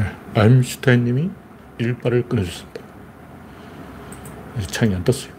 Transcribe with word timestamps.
네, 0.00 0.16
아임슈타인 0.34 1.04
님이 1.04 1.30
일발을 1.76 2.26
끊어줬습니다. 2.26 2.80
창이 4.68 4.94
안 4.94 5.04
떴어요. 5.04 5.30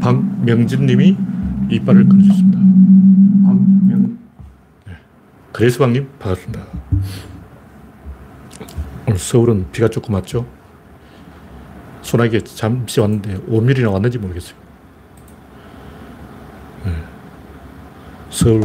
박명진 0.00 0.86
님이 0.86 1.18
이빨을 1.68 2.08
끊어줬습니다. 2.08 2.58
박명. 3.44 4.18
네. 4.86 4.94
그레스방 5.52 5.92
님, 5.92 6.08
반갑습니다. 6.18 6.64
오늘 9.06 9.18
서울은 9.18 9.70
비가 9.70 9.88
조금 9.88 10.14
왔죠? 10.14 10.46
소나기에 12.00 12.40
잠시 12.40 13.00
왔는데 13.00 13.38
5mm나 13.40 13.92
왔는지 13.92 14.16
모르겠어요. 14.16 14.56
네. 16.86 16.92
서울 18.30 18.62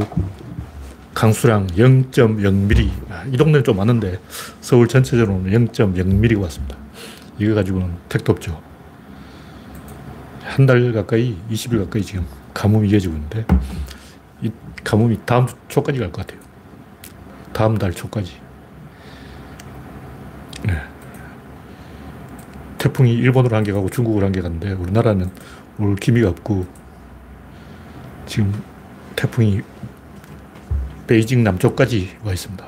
강수량 1.16 1.68
0.0mm. 1.68 2.92
아, 3.10 3.24
이 3.32 3.38
동네는 3.38 3.64
좀 3.64 3.80
왔는데 3.80 4.20
서울 4.62 4.88
전체적으로는 4.88 5.50
0.0mm가 5.70 6.42
왔습니다. 6.44 6.78
이거 7.40 7.56
가지고는 7.56 7.96
택도 8.10 8.34
없죠. 8.34 8.62
한 10.44 10.66
달 10.68 10.94
가까이, 10.94 11.36
20일 11.50 11.80
가까이 11.86 12.02
지금 12.04 12.26
가뭄이 12.54 12.90
이어지고 12.90 13.16
있는데 13.16 13.46
이 14.42 14.52
가뭄이 14.84 15.20
다음 15.26 15.48
주 15.48 15.56
초까지 15.70 16.00
갈 16.00 16.12
것 16.12 16.26
같아요. 16.28 16.40
다음 17.52 17.78
달 17.78 17.92
초까지. 17.94 18.38
네. 20.68 20.74
태풍이 22.78 23.14
일본으로 23.14 23.56
한 23.56 23.64
개 23.64 23.72
가고 23.72 23.90
중국으로 23.90 24.26
한 24.26 24.32
개 24.32 24.42
갔는데 24.42 24.74
우리나라는 24.74 25.30
올 25.80 25.96
기미가 25.96 26.30
없고 26.30 26.66
지금 28.26 28.54
태풍이 29.16 29.62
베이징 31.08 31.44
남쪽까지 31.44 32.18
와 32.24 32.34
있습니다. 32.34 32.66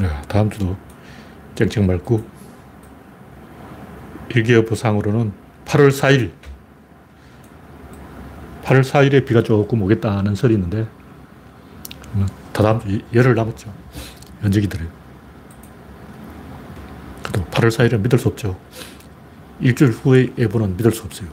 네, 0.00 0.08
다음 0.28 0.50
주도 0.50 0.76
쨍쨍 1.54 1.86
맑고 1.86 2.24
일기예보상으로는 4.28 5.32
8월 5.64 5.88
4일 5.88 6.32
8월 8.62 8.82
4일에 8.82 9.24
비가 9.24 9.42
조금 9.42 9.82
오겠다는 9.82 10.34
설이 10.34 10.54
있는데 10.54 10.86
다 12.52 12.62
다음 12.62 12.80
주 12.80 13.00
열흘 13.14 13.34
남았죠. 13.34 13.72
연적이 14.42 14.68
들어요. 14.68 14.88
그래도 17.22 17.44
8월 17.50 17.68
4일은 17.68 18.00
믿을 18.00 18.18
수 18.18 18.28
없죠. 18.28 18.58
일주일 19.60 19.92
후의 19.92 20.32
예보는 20.36 20.76
믿을 20.76 20.90
수 20.92 21.02
없어요. 21.04 21.28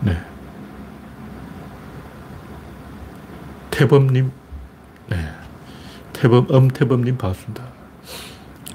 네. 0.00 0.31
태범님, 3.72 4.30
네. 5.08 5.16
태범, 6.12 6.46
엄태범님 6.50 7.16
반갑습니다. 7.16 7.64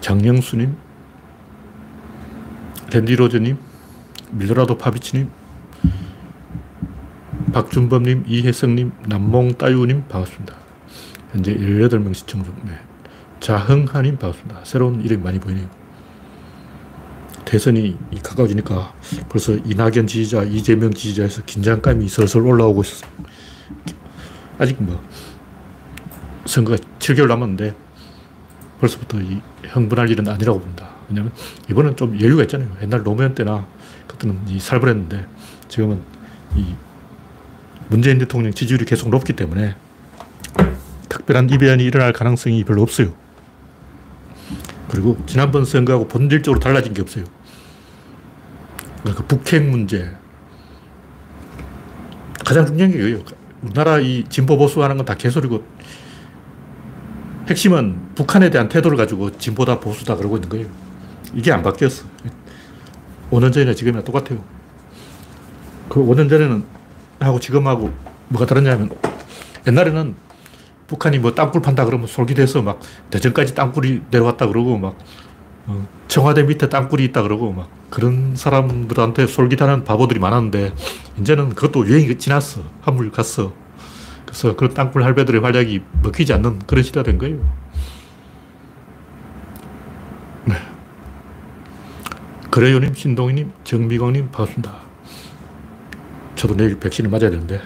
장영수님, 0.01 0.75
랜디로저님, 2.91 3.57
밀도라도 4.31 4.77
파비치님, 4.77 5.29
박준범님, 7.53 8.25
이혜성님, 8.27 8.91
남몽따유님 9.07 10.07
반갑습니다. 10.07 10.55
현재 11.31 11.55
18명 11.55 12.13
시청 12.15 12.43
중. 12.43 12.55
네. 12.65 12.71
자흥하님 13.39 14.17
반갑습니다. 14.17 14.61
새로운 14.63 15.01
이름이 15.01 15.23
많이 15.23 15.39
보이네요. 15.39 15.69
대선이 17.45 17.97
가까워지니까 18.23 18.93
벌써 19.29 19.53
이낙연 19.53 20.07
지지자, 20.07 20.43
이재명 20.43 20.91
지지자에서 20.91 21.43
긴장감이 21.45 22.09
슬슬 22.09 22.41
올라오고 22.41 22.81
있어요. 22.81 23.11
아직 24.57 24.81
뭐 24.81 25.03
선거가 26.45 26.77
7개월 26.99 27.27
남았는데 27.27 27.75
벌써부터 28.79 29.19
이 29.19 29.41
흥분할 29.63 30.09
일은 30.09 30.27
아니라고 30.27 30.59
봅니다. 30.59 30.89
왜냐하면 31.09 31.31
이번엔 31.69 31.95
좀 31.95 32.19
여유가 32.19 32.43
있잖아요. 32.43 32.69
옛날 32.81 33.03
노무현 33.03 33.33
때나 33.33 33.65
그때는 34.07 34.39
이 34.47 34.59
살벌했는데 34.59 35.27
지금은 35.67 36.01
이 36.55 36.75
문재인 37.89 38.17
대통령 38.17 38.51
지지율이 38.53 38.85
계속 38.85 39.09
높기 39.09 39.33
때문에 39.33 39.75
특별한 41.09 41.49
이변이 41.49 41.83
일어날 41.83 42.13
가능성이 42.13 42.63
별로 42.63 42.81
없어요. 42.81 43.13
그리고 44.89 45.17
지난번 45.25 45.65
선거하고 45.65 46.07
본질적으로 46.07 46.59
달라진 46.59 46.93
게 46.93 47.01
없어요. 47.01 47.25
그 49.03 49.23
북핵 49.25 49.63
문제. 49.63 50.11
가장 52.45 52.65
중요한 52.65 52.91
게 52.91 52.97
이거예요. 52.99 53.36
우리나라 53.63 53.99
이 53.99 54.23
진보 54.29 54.57
보수 54.57 54.83
하는 54.83 54.97
건 54.97 55.05
다 55.05 55.15
개소리고 55.15 55.63
핵심은 57.49 58.13
북한에 58.15 58.49
대한 58.49 58.67
태도를 58.67 58.97
가지고 58.97 59.31
진보다 59.37 59.79
보수다 59.79 60.15
그러고 60.15 60.35
있는 60.35 60.49
거예요. 60.49 60.67
이게 61.33 61.51
안 61.51 61.63
바뀌었어. 61.63 62.05
5년 63.31 63.53
전이나 63.53 63.73
지금이나 63.73 64.03
똑같아요. 64.03 64.43
그 65.87 66.01
5년 66.01 66.29
전에는 66.29 66.63
하고 67.19 67.39
지금하고 67.39 67.91
뭐가 68.27 68.45
다르냐면 68.45 68.89
옛날에는 69.65 70.15
북한이 70.87 71.19
뭐 71.19 71.33
땅굴 71.33 71.61
판다 71.61 71.85
그러면 71.85 72.07
솔깃해서 72.07 72.61
막 72.61 72.79
대전까지 73.09 73.55
땅굴이 73.55 74.01
내려왔다 74.11 74.47
그러고 74.47 74.77
막 74.77 74.89
어, 74.89 74.95
청와대 76.07 76.43
밑에 76.43 76.69
땅굴이 76.69 77.03
있다 77.05 77.21
그러고 77.23 77.51
막 77.51 77.69
그런 77.89 78.35
사람들한테 78.35 79.27
솔깃하는 79.27 79.83
바보들이 79.83 80.19
많았는데 80.19 80.73
이제는 81.19 81.49
그것도 81.49 81.87
유행이 81.87 82.17
지났어. 82.17 82.61
한물 82.81 83.11
갔어. 83.11 83.53
그래서 84.25 84.55
그런 84.55 84.73
땅굴 84.73 85.03
할배들의 85.03 85.41
활약이 85.41 85.81
먹히지 86.03 86.33
않는 86.33 86.59
그런 86.67 86.83
시대가 86.83 87.03
된 87.03 87.17
거예요. 87.17 87.37
네. 90.45 90.55
그래요님, 92.49 92.93
신동희님, 92.93 93.51
정미광님 93.63 94.31
반갑습니다. 94.31 94.73
저도 96.35 96.55
내일 96.55 96.79
백신을 96.79 97.09
맞아야 97.09 97.29
되는데 97.29 97.61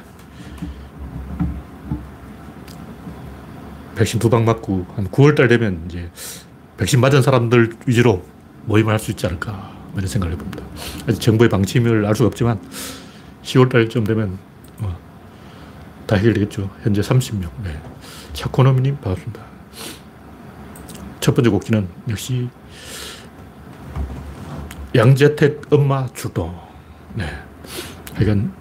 백신 3.96 4.20
두 4.20 4.30
방 4.30 4.46
맞고 4.46 4.86
한 4.96 5.08
9월달 5.10 5.50
되면 5.50 5.84
이제 5.86 6.10
백신 6.82 7.00
맞은 7.00 7.22
사람들 7.22 7.74
위주로 7.86 8.26
모임을 8.66 8.92
할 8.92 9.00
수 9.00 9.12
있지 9.12 9.28
않을까 9.28 9.72
이런 9.94 10.08
생각을 10.08 10.34
해봅니다. 10.34 10.64
아직 11.08 11.22
정부의 11.22 11.48
방침을 11.50 12.08
알 12.08 12.16
수가 12.16 12.28
없지만 12.28 12.60
10월달쯤 13.44 14.06
되면 14.08 14.40
어, 14.80 14.98
다 16.08 16.16
해결되겠죠. 16.16 16.72
현재 16.82 17.02
30명. 17.02 17.50
네. 17.64 17.80
차코노미님 18.34 18.98
반갑습니다. 18.98 19.44
첫 21.20 21.36
번째 21.36 21.52
곡지는 21.52 21.88
역시 22.10 22.50
양재택 24.96 25.62
엄마 25.72 26.08
출동. 26.16 26.56
네. 27.14 27.26
하여간 28.16 28.52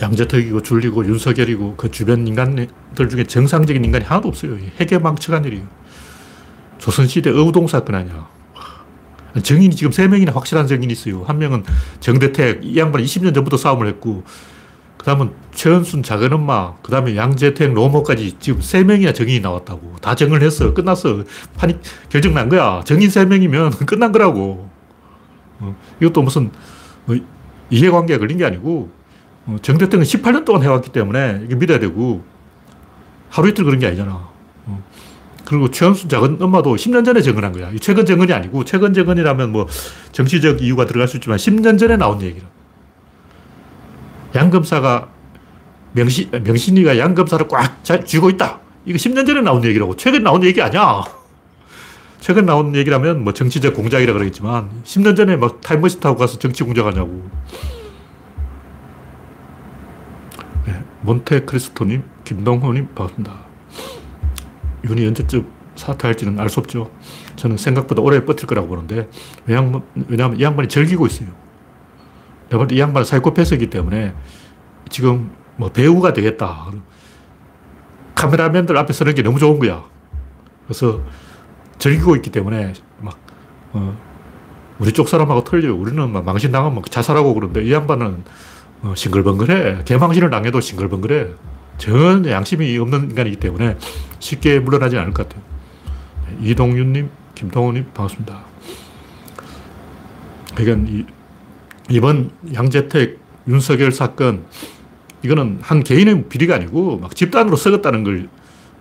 양재택이고 0.00 0.62
줄리고 0.62 1.06
윤석열이고 1.06 1.76
그 1.76 1.90
주변 1.92 2.26
인간들 2.26 3.08
중에 3.08 3.24
정상적인 3.24 3.84
인간이 3.84 4.04
하나도 4.04 4.26
없어요. 4.28 4.56
해계망측한 4.80 5.44
일이에요. 5.44 5.77
조선시대 6.88 7.30
어우동 7.30 7.66
사건 7.66 7.96
아니야. 7.96 8.26
정인이 9.42 9.76
지금 9.76 9.92
세 9.92 10.08
명이나 10.08 10.32
확실한 10.32 10.66
정인이 10.66 10.90
있어요. 10.90 11.22
한 11.24 11.38
명은 11.38 11.62
정대택, 12.00 12.60
이 12.64 12.78
양반 12.78 13.02
20년 13.02 13.34
전부터 13.34 13.58
싸움을 13.58 13.86
했고, 13.88 14.24
그 14.96 15.04
다음은 15.04 15.32
최은순 15.54 16.02
작은 16.02 16.32
엄마, 16.32 16.74
그 16.82 16.90
다음에 16.90 17.14
양재택 17.14 17.74
로모까지 17.74 18.36
지금 18.40 18.62
세 18.62 18.84
명이나 18.84 19.12
정인이 19.12 19.40
나왔다고. 19.40 19.96
다 20.00 20.14
정을 20.14 20.42
했어. 20.42 20.72
끝났어. 20.72 21.24
판이 21.58 21.76
결정 22.08 22.32
난 22.32 22.48
거야. 22.48 22.82
정인 22.84 23.10
세 23.10 23.26
명이면 23.26 23.70
끝난 23.86 24.10
거라고. 24.10 24.70
어, 25.60 25.76
이것도 26.00 26.22
무슨 26.22 26.50
어, 27.06 27.14
이해관계가 27.68 28.18
걸린 28.18 28.38
게 28.38 28.46
아니고, 28.46 28.90
어, 29.46 29.56
정대택은 29.60 30.04
18년 30.04 30.46
동안 30.46 30.62
해왔기 30.62 30.90
때문에 30.90 31.42
이게 31.44 31.54
믿어야 31.54 31.78
되고, 31.78 32.24
하루 33.28 33.50
이틀 33.50 33.64
그런 33.64 33.78
게 33.78 33.86
아니잖아. 33.86 34.26
어. 35.48 35.50
그리고 35.50 35.70
최은순 35.70 36.10
작은 36.10 36.36
엄마도 36.40 36.76
10년 36.76 37.04
전에 37.04 37.22
정언한 37.22 37.52
거야. 37.52 37.70
최근 37.80 38.04
정언이 38.04 38.32
아니고, 38.32 38.64
최근 38.64 38.92
정언이라면 38.92 39.50
뭐 39.50 39.66
정치적 40.12 40.62
이유가 40.62 40.84
들어갈 40.84 41.08
수 41.08 41.16
있지만 41.16 41.38
10년 41.38 41.78
전에 41.78 41.96
나온 41.96 42.20
얘기라. 42.20 42.46
양 44.34 44.50
검사가 44.50 45.08
명신, 45.92 46.30
명신이가 46.30 46.98
양 46.98 47.14
검사를 47.14 47.46
꽉 47.48 47.82
쥐고 47.82 48.28
있다. 48.30 48.60
이거 48.84 48.98
10년 48.98 49.26
전에 49.26 49.40
나온 49.40 49.64
얘기라고. 49.64 49.96
최근 49.96 50.22
나온 50.22 50.44
얘기 50.44 50.60
아니야. 50.60 51.02
최근 52.20 52.44
나온 52.44 52.74
얘기라면 52.74 53.24
뭐 53.24 53.32
정치적 53.32 53.74
공작이라 53.74 54.12
그러겠지만 54.12 54.68
10년 54.84 55.16
전에 55.16 55.36
막 55.36 55.62
타임머신 55.62 56.00
타고 56.00 56.18
가서 56.18 56.38
정치 56.38 56.62
공작하냐고. 56.62 57.22
네, 60.66 60.82
몬테크리스토님, 61.02 62.02
김동호님 62.24 62.88
반갑습니다. 62.94 63.47
윤이 64.84 65.06
언제쯤 65.06 65.46
사퇴할지는 65.76 66.38
알 66.40 66.48
수 66.48 66.60
없죠. 66.60 66.90
저는 67.36 67.56
생각보다 67.56 68.02
오래 68.02 68.24
버틸 68.24 68.46
거라고 68.46 68.68
보는데 68.68 69.08
왜냐하면, 69.46 69.82
이 70.38 70.42
양반이 70.42 70.68
즐기고 70.68 71.06
있어요. 71.06 71.28
내가 72.48 72.58
볼 72.58 72.66
때 72.68 72.74
이 72.76 72.80
양반은 72.80 73.04
사이코패스이기 73.04 73.70
때문에 73.70 74.14
지금 74.88 75.30
뭐 75.56 75.70
배우가 75.70 76.12
되겠다. 76.12 76.66
카메라맨들 78.14 78.76
앞에 78.76 78.92
서는 78.92 79.14
게 79.14 79.22
너무 79.22 79.38
좋은 79.38 79.58
거야. 79.58 79.84
그래서 80.66 81.00
즐기고 81.78 82.16
있기 82.16 82.30
때문에 82.30 82.72
막, 83.00 83.16
어, 83.72 83.96
우리 84.80 84.92
쪽 84.92 85.08
사람하고 85.08 85.44
틀려. 85.44 85.74
우리는 85.74 86.10
막 86.10 86.24
망신 86.24 86.50
당하면 86.50 86.82
자살하고 86.88 87.34
그러는데 87.34 87.62
이 87.64 87.72
양반은 87.72 88.24
어, 88.82 88.94
싱글벙글해. 88.96 89.84
개망신을 89.84 90.30
당해도 90.30 90.60
싱글벙글해. 90.60 91.28
전혀 91.78 92.30
양심이 92.30 92.76
없는 92.76 93.10
인간이기 93.10 93.36
때문에 93.36 93.78
쉽게 94.18 94.60
물러나지 94.60 94.98
않을 94.98 95.12
것 95.12 95.28
같아요. 95.28 95.42
네, 96.26 96.50
이동윤님, 96.50 97.08
김동호님, 97.34 97.86
반갑습니다. 97.94 98.44
그러니까 100.54 101.06
이번 101.88 102.30
양재택, 102.52 103.18
윤석열 103.46 103.92
사건, 103.92 104.44
이거는 105.22 105.58
한 105.62 105.82
개인의 105.82 106.28
비리가 106.28 106.56
아니고 106.56 106.98
막 106.98 107.14
집단으로 107.14 107.56
썩었다는 107.56 108.04
걸 108.04 108.28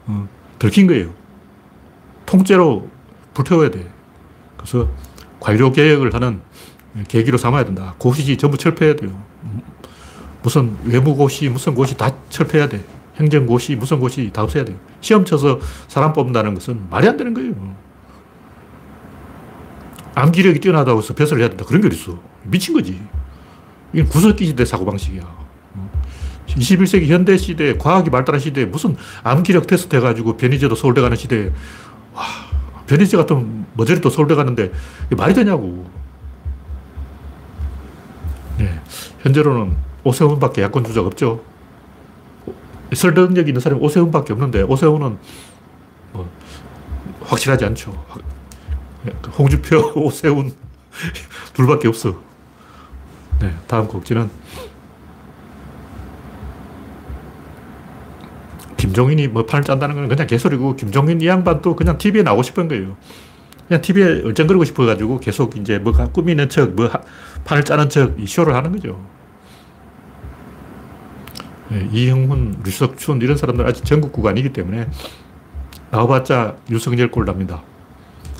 어, 0.07 0.27
들킨 0.59 0.87
거예요. 0.87 1.13
통째로 2.25 2.89
불태워야 3.33 3.69
돼. 3.71 3.89
그래서 4.57 4.89
관료 5.39 5.71
개혁을 5.71 6.13
하는 6.13 6.41
계기로 7.07 7.37
삼아야 7.37 7.63
된다. 7.63 7.95
고시 7.97 8.37
전부 8.37 8.57
철폐해야 8.57 8.95
돼요. 8.95 9.23
무슨 10.47 10.77
외무고시, 10.85 11.49
무슨 11.49 11.75
고시 11.75 11.97
다 11.97 12.09
철폐해야 12.29 12.69
돼. 12.69 12.81
행정고시, 13.17 13.75
무슨 13.75 13.99
고시 13.99 14.31
다 14.31 14.43
없애야 14.43 14.63
돼요. 14.63 14.77
시험 15.01 15.25
쳐서 15.25 15.59
사람 15.89 16.13
뽑는다는 16.13 16.53
것은 16.53 16.89
말이 16.89 17.05
안 17.05 17.17
되는 17.17 17.33
거예요. 17.33 17.75
암기력이 20.15 20.61
뛰어나다고 20.61 21.01
해서 21.01 21.13
벼슬을 21.13 21.41
해야 21.41 21.49
된다. 21.49 21.65
그런 21.65 21.81
게 21.81 21.87
어딨어. 21.87 22.17
미친 22.43 22.73
거지. 22.73 22.97
이건 23.91 24.07
구석기 24.07 24.45
시대 24.45 24.63
사고방식이야. 24.63 25.21
21세기 26.47 27.07
현대 27.07 27.35
시대, 27.35 27.77
과학이 27.77 28.09
발달한 28.09 28.39
시대에 28.39 28.63
무슨 28.63 28.95
암기력 29.23 29.67
테스트 29.67 29.97
해가지고 29.97 30.37
변희재도 30.37 30.75
서울대 30.75 31.01
가는 31.01 31.17
시대에, 31.17 31.51
와, 32.13 32.23
변희재 32.87 33.17
같은 33.17 33.65
머저리도 33.73 34.09
서울대 34.09 34.33
가는데 34.33 34.71
말이 35.09 35.33
되냐고. 35.33 35.85
네. 38.57 38.79
현재로는 39.23 39.86
오세훈밖에 40.07 40.61
야권 40.63 40.83
주자가 40.83 41.07
없죠. 41.07 41.41
설득력 42.93 43.47
있는 43.47 43.59
사람이 43.59 43.81
오세훈밖에 43.81 44.33
없는데 44.33 44.63
오세훈은 44.63 45.17
뭐 46.13 46.29
확실하지 47.21 47.65
않죠. 47.65 48.05
홍주표, 49.37 49.93
오세훈 49.99 50.53
둘밖에 51.53 51.87
없어. 51.87 52.15
네, 53.39 53.53
다음 53.67 53.87
곡지는 53.87 54.29
김종인이 58.77 59.27
뭐 59.27 59.45
판을 59.45 59.63
짠다는 59.63 59.95
건 59.95 60.07
그냥 60.07 60.27
개소리고 60.27 60.75
김종인 60.75 61.19
이 61.21 61.27
양반도 61.27 61.75
그냥 61.75 61.97
TV에 61.97 62.23
나오고 62.23 62.43
싶은 62.43 62.67
거예요. 62.67 62.95
그냥 63.67 63.81
TV에 63.81 64.21
얼쩡거리고 64.23 64.63
싶어가지고 64.63 65.19
계속 65.19 65.57
이제 65.57 65.77
뭐 65.77 65.91
꾸미는 65.91 66.47
척, 66.47 66.73
뭐 66.73 66.89
판을 67.43 67.63
짜는 67.63 67.89
척, 67.89 68.15
쇼를 68.25 68.55
하는 68.55 68.71
거죠. 68.71 69.16
예, 71.71 71.89
이형훈, 71.91 72.61
류석춘 72.63 73.21
이런 73.21 73.37
사람들 73.37 73.65
아직 73.67 73.83
전국구가 73.85 74.29
아니기 74.29 74.53
때문에 74.53 74.87
나와봤자 75.91 76.55
윤석열 76.69 77.11
꼴 77.11 77.25
납니다. 77.25 77.61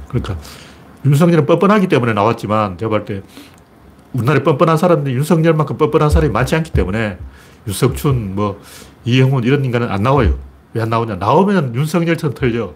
그러니까 0.07 0.37
윤석열은 1.05 1.45
뻔뻔하기 1.45 1.87
때문에 1.87 2.13
나왔지만 2.13 2.77
제가 2.77 2.89
볼때 2.89 3.21
우리나라에 4.13 4.43
뻔뻔한 4.43 4.77
사람들이 4.77 5.15
윤석열만큼 5.15 5.77
뻔뻔한 5.77 6.09
사람이 6.09 6.31
많지 6.31 6.55
않기 6.55 6.71
때문에 6.71 7.17
유석춘, 7.67 8.35
뭐 8.35 8.59
이형훈 9.05 9.43
이런 9.43 9.63
인간은 9.65 9.89
안 9.89 10.01
나와요. 10.03 10.39
왜 10.73 10.81
안 10.81 10.89
나오냐? 10.89 11.15
나오면 11.15 11.75
윤석열처럼 11.75 12.33
틀려. 12.33 12.73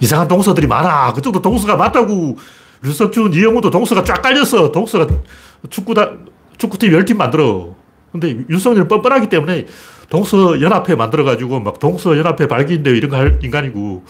이상한 0.00 0.28
동서들이 0.28 0.66
많아. 0.66 1.12
그쪽도 1.14 1.40
동서가 1.40 1.76
맞다고. 1.76 2.36
유석춘, 2.84 3.32
이형훈도 3.32 3.70
동서가 3.70 4.04
쫙 4.04 4.20
깔렸어. 4.20 4.70
동서가 4.72 5.06
축구다, 5.70 6.10
축구팀 6.58 6.92
10팀 6.92 7.16
만들어. 7.16 7.74
근데 8.12 8.44
윤석열은 8.48 8.88
뻔뻔하기 8.88 9.28
때문에 9.28 9.66
동서연합회 10.08 10.94
만들어가지고 10.94 11.60
막 11.60 11.78
동서연합회 11.78 12.46
발기인데 12.48 12.90
이런 12.90 13.10
거 13.10 13.16
할 13.16 13.38
인간이고 13.42 14.04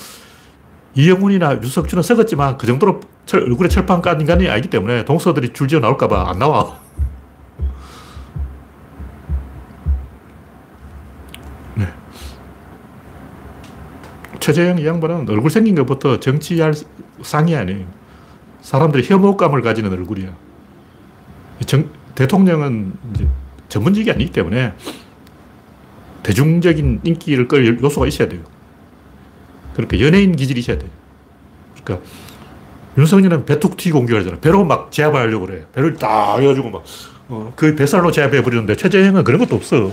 이영훈이나 0.94 1.60
윤석준은 1.62 2.02
썩었지만 2.02 2.56
그 2.56 2.66
정도로 2.66 3.00
철, 3.26 3.42
얼굴에 3.42 3.68
철판 3.68 4.00
깐 4.00 4.20
인간이 4.20 4.48
아니기 4.48 4.68
때문에 4.68 5.04
동서들이 5.04 5.52
줄지어 5.52 5.80
나올까봐 5.80 6.30
안 6.30 6.38
나와. 6.38 6.78
네. 11.74 11.86
최재형 14.40 14.78
이 14.78 14.86
양반은 14.86 15.28
얼굴 15.28 15.50
생긴 15.50 15.74
것부터 15.74 16.18
정치할 16.18 16.72
상이 17.22 17.54
아니에요. 17.54 17.86
사람들이 18.62 19.06
혐오감을 19.06 19.60
가지는 19.62 19.92
얼굴이야. 19.92 20.34
정, 21.66 21.90
대통령은 22.14 22.94
이제 23.14 23.28
전문직이 23.68 24.10
아니기 24.10 24.30
때문에 24.32 24.72
대중적인 26.22 27.00
인기를 27.04 27.48
끌 27.48 27.80
요소가 27.82 28.06
있어야 28.06 28.28
돼요. 28.28 28.42
그러니까 29.74 30.00
연예인 30.00 30.34
기질이 30.34 30.60
있어야 30.60 30.78
돼요. 30.78 30.90
그러니까 31.82 32.06
윤석열은 32.98 33.44
배툭튀 33.44 33.90
공격을 33.90 34.20
하잖아. 34.22 34.38
배로 34.40 34.64
막 34.64 34.90
제압하려고 34.90 35.46
그래. 35.46 35.66
배를 35.72 35.94
딱 35.94 36.38
해가지고 36.38 36.70
막, 36.70 36.84
어, 37.28 37.52
그 37.54 37.74
뱃살로 37.76 38.10
제압해 38.10 38.42
버리는데 38.42 38.74
최재형은 38.76 39.22
그런 39.24 39.38
것도 39.38 39.54
없어. 39.56 39.92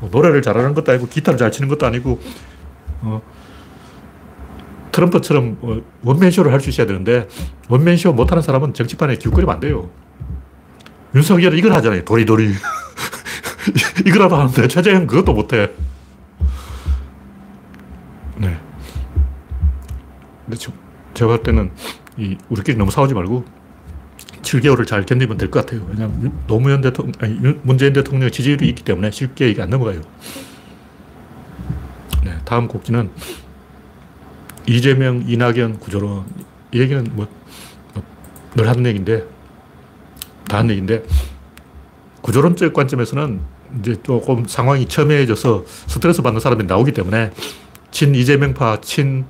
뭐 0.00 0.10
노래를 0.10 0.42
잘하는 0.42 0.74
것도 0.74 0.92
아니고 0.92 1.08
기타를 1.08 1.38
잘 1.38 1.52
치는 1.52 1.68
것도 1.68 1.86
아니고, 1.86 2.18
어, 3.02 3.20
트럼프처럼 4.92 5.58
어, 5.60 5.80
원맨쇼를 6.04 6.52
할 6.52 6.60
수 6.60 6.70
있어야 6.70 6.86
되는데, 6.86 7.28
원맨쇼 7.68 8.12
못하는 8.14 8.42
사람은 8.42 8.72
정치판에 8.74 9.16
기웃거리면 9.16 9.54
안 9.54 9.60
돼요. 9.60 9.90
윤석열은 11.16 11.56
이걸 11.58 11.72
하잖아요. 11.72 12.04
도리도리. 12.04 12.52
이거라도 14.06 14.36
하는데 14.36 14.68
최재형 14.68 15.06
그것도 15.06 15.32
못해. 15.32 15.70
네. 18.36 18.56
근데 20.44 20.58
저, 20.58 20.70
제가 21.14 21.28
볼 21.28 21.42
때는 21.42 21.70
이 22.18 22.36
우리끼리 22.50 22.76
너무 22.76 22.90
싸우지 22.90 23.14
말고 23.14 23.44
7개월을 24.42 24.86
잘 24.86 25.04
견디면 25.06 25.38
될 25.38 25.50
것 25.50 25.64
같아요. 25.64 25.84
왜냐하면 25.88 26.38
노무현 26.46 26.80
대통령, 26.82 27.12
아니, 27.20 27.34
문재인 27.62 27.92
대통령 27.94 28.30
지지율이 28.30 28.68
있기 28.68 28.84
때문에 28.84 29.10
쉽게 29.10 29.50
이게 29.50 29.62
안 29.62 29.70
넘어가요. 29.70 30.02
네, 32.24 32.36
다음 32.44 32.68
곡지는 32.68 33.10
이재명, 34.66 35.24
이낙연 35.26 35.78
구조론. 35.80 36.26
이 36.72 36.80
얘기는 36.80 37.04
뭐, 37.14 37.26
늘 38.54 38.68
하는 38.68 38.84
얘기인데, 38.86 39.24
다 40.48 40.58
하는 40.58 40.70
얘기인데, 40.70 41.04
구조론적 42.22 42.72
관점에서는 42.72 43.40
이제 43.80 43.96
조금 44.02 44.46
상황이 44.46 44.86
첨예해져서 44.86 45.64
스트레스 45.66 46.22
받는 46.22 46.40
사람이 46.40 46.64
나오기 46.64 46.92
때문에 46.92 47.32
친 47.90 48.14
이재명파, 48.14 48.80
친 48.80 49.24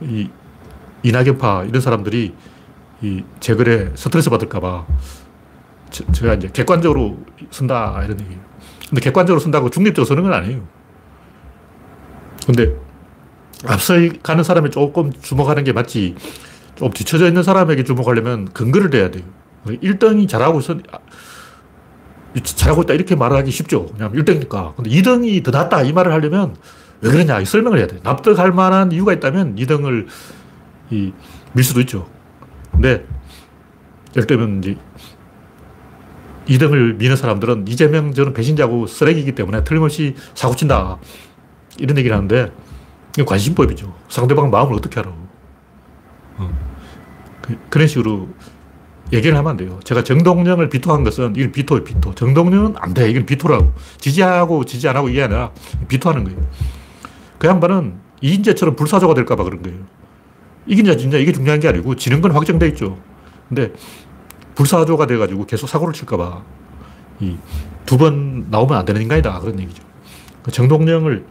이, 0.00 0.28
이낙연파 1.02 1.64
이런 1.64 1.80
사람들이 1.80 2.34
이 3.02 3.24
재글에 3.40 3.92
스트레스 3.94 4.30
받을까봐 4.30 4.86
제가 6.12 6.34
이제 6.34 6.48
객관적으로 6.52 7.18
쓴다 7.50 8.02
이런 8.04 8.20
얘기예요. 8.20 8.40
근데 8.88 9.00
객관적으로 9.00 9.40
쓴다고 9.40 9.70
중립적으로 9.70 10.06
쓰는 10.06 10.22
건 10.22 10.32
아니에요. 10.32 10.66
근데 12.46 12.76
앞서 13.66 13.94
가는 14.22 14.44
사람이 14.44 14.70
조금 14.70 15.12
주목하는 15.12 15.64
게 15.64 15.72
맞지 15.72 16.14
좀 16.76 16.90
뒤쳐져 16.90 17.26
있는 17.26 17.42
사람에게 17.42 17.84
주목하려면 17.84 18.52
근거를 18.52 18.90
대야 18.90 19.10
돼요. 19.10 19.24
1등이 19.66 20.28
잘하고 20.28 20.60
있어, 20.60 20.76
잘하고 22.42 22.82
있다 22.82 22.94
이렇게 22.94 23.14
말하기 23.14 23.50
쉽죠. 23.50 23.88
왜냐하면 23.92 24.22
1등이니까. 24.22 24.74
근데 24.76 24.90
2등이 24.90 25.44
더 25.44 25.50
낫다 25.50 25.82
이 25.82 25.92
말을 25.92 26.12
하려면 26.12 26.56
왜 27.00 27.10
그러냐 27.10 27.44
설명을 27.44 27.78
해야 27.78 27.86
돼. 27.86 27.98
납득할 28.02 28.52
만한 28.52 28.92
이유가 28.92 29.12
있다면 29.12 29.56
2등을 29.56 30.06
이, 30.90 31.12
밀 31.52 31.64
수도 31.64 31.80
있죠. 31.80 32.08
근데 32.70 33.06
예를 34.14 34.26
들면 34.26 34.58
이제 34.58 34.76
2등을 36.46 36.96
미는 36.96 37.16
사람들은 37.16 37.66
이재명 37.68 38.14
저는 38.14 38.32
배신자고 38.32 38.86
쓰레기이기 38.86 39.32
때문에 39.34 39.64
틀림없이 39.64 40.14
사고친다. 40.34 40.98
이런 41.78 41.98
얘기를 41.98 42.16
하는데 42.16 42.52
관심법이죠. 43.26 43.94
상대방 44.08 44.50
마음을 44.50 44.74
어떻게 44.74 45.00
알아. 45.00 45.12
어. 46.38 46.50
그, 47.42 47.58
그런 47.68 47.88
식으로 47.88 48.28
얘기를 49.12 49.36
하면 49.36 49.50
안 49.50 49.56
돼요. 49.56 49.78
제가 49.84 50.02
정동영을 50.02 50.68
비토한 50.68 51.04
것은 51.04 51.34
이건 51.36 51.52
비토예요, 51.52 51.84
비토. 51.84 52.14
정동영은 52.14 52.74
안 52.76 52.92
돼. 52.94 53.08
이건 53.10 53.24
비토라고. 53.26 53.72
지지하고 53.98 54.64
지지 54.64 54.88
안 54.88 54.96
하고 54.96 55.08
이게 55.08 55.22
아니라 55.22 55.52
비토하는 55.88 56.24
거예요. 56.24 56.38
그 57.38 57.46
양반은 57.46 57.94
이인재처럼 58.20 58.76
불사조가 58.76 59.14
될까봐 59.14 59.44
그런 59.44 59.62
거예요. 59.62 59.78
이기냐, 60.66 60.96
지냐, 60.96 61.18
이게 61.18 61.30
중요한 61.32 61.60
게 61.60 61.68
아니고, 61.68 61.94
지는 61.94 62.20
건 62.20 62.32
확정돼 62.32 62.66
있죠. 62.68 62.98
근데 63.48 63.72
불사조가 64.56 65.06
돼가지고 65.06 65.46
계속 65.46 65.68
사고를 65.68 65.94
칠까봐, 65.94 66.42
이 67.20 67.36
두 67.86 67.96
번 67.98 68.46
나오면 68.50 68.76
안 68.76 68.84
되는 68.84 69.00
인간이다. 69.00 69.38
그런 69.38 69.60
얘기죠. 69.60 69.84
그 70.42 70.50
정동영을 70.50 71.24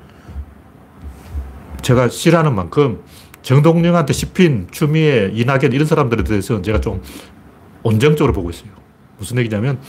제가 1.82 2.08
싫어하는 2.08 2.56
만큼 2.56 3.02
정동영한테 3.42 4.14
씹힌 4.14 4.68
추미애, 4.72 5.32
이낙연 5.34 5.74
이런 5.74 5.86
사람들에 5.86 6.24
대해서는 6.24 6.64
제가 6.64 6.80
좀 6.80 7.02
온정적으로 7.86 8.34
보고 8.34 8.50
있어요. 8.50 8.72
무슨 9.18 9.38
얘기냐면 9.38 9.80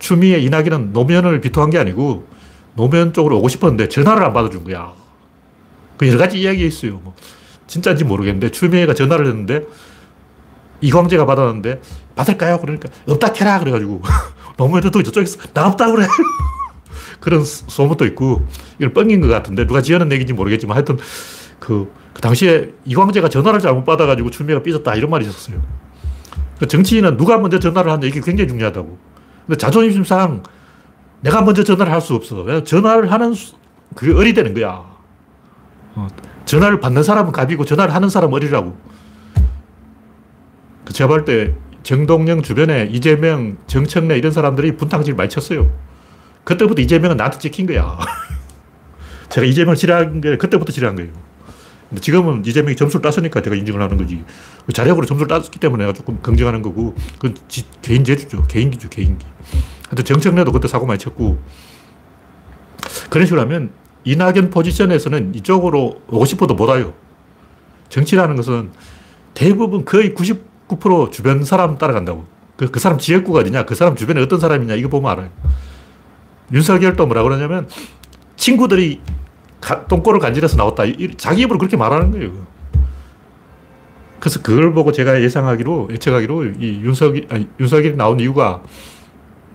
추미애, 0.00 0.38
이낙연은 0.38 0.92
노면을 0.92 1.40
비토한 1.40 1.70
게 1.70 1.78
아니고 1.78 2.26
노면 2.74 3.12
쪽으로 3.12 3.38
오고 3.38 3.48
싶었는데 3.48 3.88
전화를 3.88 4.24
안 4.24 4.32
받아준 4.32 4.64
거야. 4.64 4.92
그 5.96 6.08
여러 6.08 6.18
가지 6.18 6.40
이야기 6.40 6.66
있어요. 6.66 7.00
뭐 7.04 7.14
진짜인지 7.68 8.04
모르겠는데 8.04 8.50
추미애가 8.50 8.94
전화를 8.94 9.26
했는데 9.26 9.64
이광재가 10.80 11.24
받았는데 11.24 11.80
받을까요? 12.16 12.58
그러니까 12.58 12.88
없다 13.06 13.32
캐라 13.32 13.60
그래가지고 13.60 14.02
노무현도 14.58 15.02
저쪽에서 15.04 15.38
나 15.54 15.68
없다 15.68 15.92
그래. 15.92 16.06
그런 17.20 17.44
소문도 17.44 18.06
있고 18.06 18.44
이걸 18.78 18.92
뻥인 18.92 19.20
것 19.20 19.28
같은데 19.28 19.66
누가 19.66 19.82
지어낸 19.82 20.10
얘기인지 20.10 20.32
모르겠지만 20.32 20.74
하여튼 20.74 20.98
그, 21.60 21.92
그 22.12 22.20
당시에 22.22 22.72
이광재가 22.86 23.28
전화를 23.28 23.60
잘못 23.60 23.84
받아가지고 23.84 24.30
추미애가 24.30 24.62
삐졌다 24.62 24.94
이런 24.96 25.10
말이 25.10 25.26
있었어요. 25.26 25.62
그 26.60 26.68
정치인은 26.68 27.16
누가 27.16 27.38
먼저 27.38 27.58
전화를 27.58 27.90
하냐 27.90 28.06
이게 28.06 28.20
굉장히 28.20 28.46
중요하다고. 28.48 28.98
근데 29.46 29.56
자존심상 29.58 30.42
내가 31.22 31.40
먼저 31.42 31.64
전화를 31.64 31.90
할 31.90 32.00
수 32.02 32.14
없어. 32.14 32.62
전화를 32.62 33.10
하는 33.10 33.34
그게 33.96 34.12
어리 34.12 34.34
되는 34.34 34.52
거야. 34.54 34.84
어, 35.94 36.06
전화를 36.44 36.78
받는 36.80 37.02
사람은 37.02 37.32
갑이고 37.32 37.64
전화를 37.64 37.94
하는 37.94 38.08
사람은 38.10 38.34
어리라고. 38.34 38.76
그 40.84 40.92
제가 40.92 41.08
볼 41.08 41.24
때 41.24 41.54
정동영 41.82 42.42
주변에 42.42 42.88
이재명, 42.92 43.56
정청래 43.66 44.18
이런 44.18 44.30
사람들이 44.32 44.76
분탕질 44.76 45.14
많이 45.14 45.30
쳤어요. 45.30 45.70
그때부터 46.44 46.82
이재명은 46.82 47.16
나한테 47.16 47.38
찍힌 47.38 47.66
거야. 47.66 47.98
제가 49.30 49.46
이재명을 49.46 49.76
싫어한 49.76 50.20
게 50.20 50.36
그때부터 50.36 50.72
싫어한 50.72 50.96
거예요. 50.96 51.10
지금은 52.00 52.44
이재명이 52.44 52.76
점수를 52.76 53.02
땄으니까 53.02 53.42
제가 53.42 53.56
인정을 53.56 53.82
하는 53.82 53.96
거지. 53.96 54.22
그 54.64 54.72
자력으로 54.72 55.06
점수를 55.06 55.26
땄기 55.28 55.58
때문에 55.58 55.84
내가 55.84 55.92
조금 55.92 56.20
긍정하는 56.22 56.62
거고, 56.62 56.94
그건 57.18 57.34
지, 57.48 57.64
개인 57.82 58.04
재주죠. 58.04 58.46
개인기죠, 58.46 58.88
개인기. 58.88 59.26
하여튼 59.88 60.04
정청래도 60.04 60.52
그때 60.52 60.68
사고 60.68 60.86
많이 60.86 60.98
쳤고, 60.98 61.38
그런 63.08 63.26
식으로 63.26 63.40
하면 63.42 63.72
이낙연 64.04 64.50
포지션에서는 64.50 65.34
이쪽으로 65.34 66.02
오고 66.08 66.24
싶어도 66.24 66.54
못 66.54 66.68
와요. 66.68 66.94
정치라는 67.88 68.36
것은 68.36 68.70
대부분 69.34 69.84
거의 69.84 70.14
99% 70.14 71.10
주변 71.10 71.44
사람 71.44 71.76
따라간다고. 71.76 72.24
그, 72.56 72.70
그 72.70 72.78
사람 72.78 72.98
지역구가 72.98 73.40
어디냐, 73.40 73.64
그 73.64 73.74
사람 73.74 73.96
주변에 73.96 74.20
어떤 74.20 74.38
사람이냐, 74.38 74.74
이거 74.76 74.88
보면 74.88 75.10
알아요. 75.10 75.30
윤석열도 76.52 77.06
뭐라 77.06 77.22
그러냐면 77.22 77.68
친구들이 78.36 79.00
가, 79.60 79.86
똥꼬를 79.86 80.20
간지러서 80.20 80.56
나왔다. 80.56 80.84
자기 81.16 81.42
입으로 81.42 81.58
그렇게 81.58 81.76
말하는 81.76 82.10
거예요. 82.10 82.32
그래서 84.18 84.40
그걸 84.42 84.72
보고 84.72 84.92
제가 84.92 85.22
예상하기로, 85.22 85.88
예측하기로 85.92 86.44
이 86.60 86.80
윤석이, 86.82 87.26
아니, 87.30 87.48
윤석열이 87.58 87.96
나온 87.96 88.20
이유가 88.20 88.62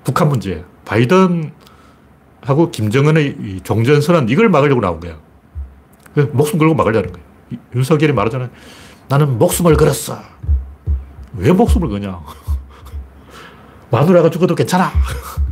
북한 0.04 0.30
문제, 0.30 0.64
바이든하고 0.86 1.52
김정은의 2.72 3.62
종전선언 3.64 4.30
이걸 4.30 4.50
막으려고 4.50 4.82
나온 4.82 5.00
거야. 5.00 5.18
목숨 6.32 6.58
걸고 6.60 6.74
막으려는 6.74 7.12
거야. 7.12 7.24
윤석열이 7.76 8.14
말하잖아요. 8.14 8.50
나는 9.08 9.38
목숨을 9.38 9.76
걸었어. 9.76 10.20
왜 11.34 11.52
목숨을 11.52 11.90
거냐? 11.90 12.20
마누라가 13.92 14.30
죽어도 14.30 14.56
괜찮아. 14.56 14.92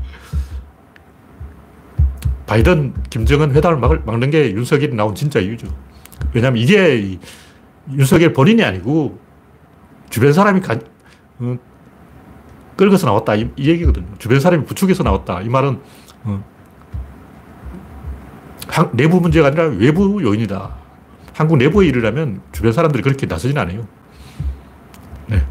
바이든, 2.54 2.94
김정은 3.10 3.56
회담을 3.56 3.80
막을, 3.80 4.04
막 4.06 4.18
는 4.18 4.30
게 4.30 4.52
윤석열이 4.52 4.94
나온 4.96 5.16
진짜 5.16 5.40
이유죠. 5.40 5.68
왜냐하면 6.34 6.62
이게 6.62 7.18
윤석열 7.92 8.32
본인이 8.34 8.64
아니고 8.64 9.20
주변 10.12 10.34
사람이 10.34 10.62
가, 10.62 10.78
어, 11.40 11.58
끌고서 12.78 13.08
나왔다. 13.08 13.36
이, 13.36 13.50
이, 13.56 13.70
얘기거든요. 13.70 14.06
주변 14.20 14.40
사람이 14.40 14.66
부축해서 14.66 15.02
나왔다. 15.04 15.42
이 15.42 15.50
말은 15.50 15.80
어, 16.26 16.44
한, 18.68 18.90
내부 18.94 19.20
문제가 19.20 19.48
아니라 19.48 19.66
외부 19.66 20.22
요인이다. 20.22 20.76
한국 21.34 21.58
내부의 21.58 21.90
일을 21.90 22.06
하면 22.06 22.42
주변 22.52 22.72
사람들이 22.72 23.02
그렇게 23.02 23.26
나서진 23.26 23.58
않아요. 23.58 23.88
네. 25.28 25.44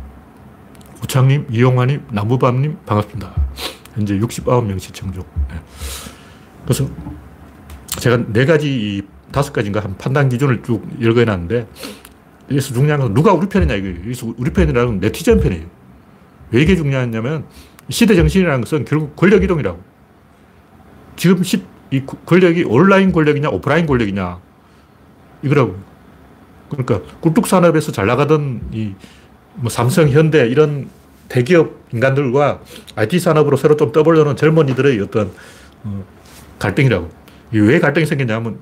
우창님, 1.03 1.49
이용환님, 1.51 2.07
나무밤님, 2.13 2.79
반갑습니다. 2.87 3.33
현재 3.95 4.17
69명 4.19 4.79
시청 4.79 5.13
중. 5.13 5.25
네. 5.51 5.61
그래서 6.73 6.91
제가 8.01 8.25
네 8.29 8.45
가지, 8.45 9.03
다섯 9.31 9.53
가지인가 9.53 9.81
한 9.81 9.97
판단 9.99 10.29
기준을 10.29 10.63
쭉 10.63 10.87
열거해 11.01 11.25
놨는데, 11.25 11.67
여기서 12.51 12.75
중요한 12.75 13.01
건 13.01 13.15
누가 13.15 13.33
우리 13.33 13.49
편이냐 13.49 13.75
이거예요. 13.75 13.97
여기서 14.01 14.35
우리 14.37 14.51
편이라는 14.51 14.87
건 14.87 15.01
네티즌 15.01 15.41
편이에요. 15.41 15.67
왜 16.51 16.63
이게 16.63 16.77
중요하냐면, 16.77 17.45
시대 17.89 18.15
정신이라는 18.15 18.61
것은 18.63 18.85
결국 18.85 19.15
권력 19.17 19.43
이동이라고. 19.43 19.81
지금 21.17 21.43
시, 21.43 21.63
이 21.91 22.03
권력이 22.27 22.65
온라인 22.65 23.13
권력이냐, 23.13 23.51
오프라인 23.51 23.87
권력이냐, 23.87 24.41
이거라고. 25.43 25.77
그러니까 26.71 27.03
굴뚝 27.21 27.47
산업에서 27.47 27.93
잘 27.93 28.07
나가던 28.07 28.71
이 28.73 28.95
뭐 29.55 29.71
삼성, 29.71 30.09
현대 30.09 30.47
이런 30.47 30.89
대기업 31.29 31.77
인간들과 31.93 32.61
IT 32.97 33.19
산업으로 33.19 33.57
새로 33.57 33.77
좀 33.77 33.93
떠보려는 33.93 34.37
젊은이들의 34.37 35.01
어떤 35.01 35.31
어, 35.85 36.05
갈등이라고. 36.63 37.11
왜 37.53 37.81
갈등이 37.81 38.07
생겼냐면 38.07 38.59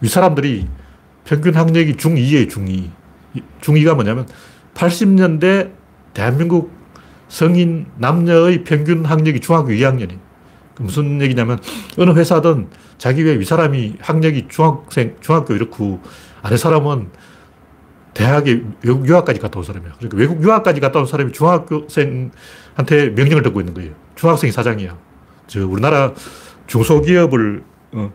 이 0.00 0.08
사람들이 0.08 0.68
평균 1.24 1.54
학력이 1.54 1.94
중2에요, 1.94 2.48
중2. 2.50 2.90
중2가 3.60 3.94
뭐냐면 3.94 4.26
80년대 4.74 5.72
대한민국 6.14 6.72
성인 7.28 7.86
남녀의 7.98 8.64
평균 8.64 9.04
학력이 9.04 9.40
중학교 9.40 9.68
2학년이에요. 9.68 10.18
무슨 10.78 11.20
얘기냐면 11.20 11.58
어느 11.98 12.10
회사든 12.12 12.68
자기 12.96 13.22
외에 13.22 13.38
위 13.38 13.44
사람이 13.44 13.96
학력이 14.00 14.46
중학생, 14.48 15.14
중학교 15.20 15.54
이렇고 15.54 16.00
아래 16.42 16.56
사람은 16.56 17.10
대학에 18.14 18.62
외국 18.82 19.06
유학까지 19.06 19.40
갔다 19.40 19.58
온 19.58 19.64
사람이야. 19.64 19.92
그러니까 19.98 20.16
외국 20.16 20.42
유학까지 20.42 20.80
갔다 20.80 20.98
온 20.98 21.06
사람이 21.06 21.32
중학생한테 21.32 23.10
명령을 23.14 23.42
듣고 23.42 23.60
있는 23.60 23.74
거예요. 23.74 23.92
중학생이 24.16 24.52
사장이야. 24.52 24.96
저 25.46 25.66
우리나라 25.66 26.12
중소기업을 26.70 27.64
어, 27.92 28.12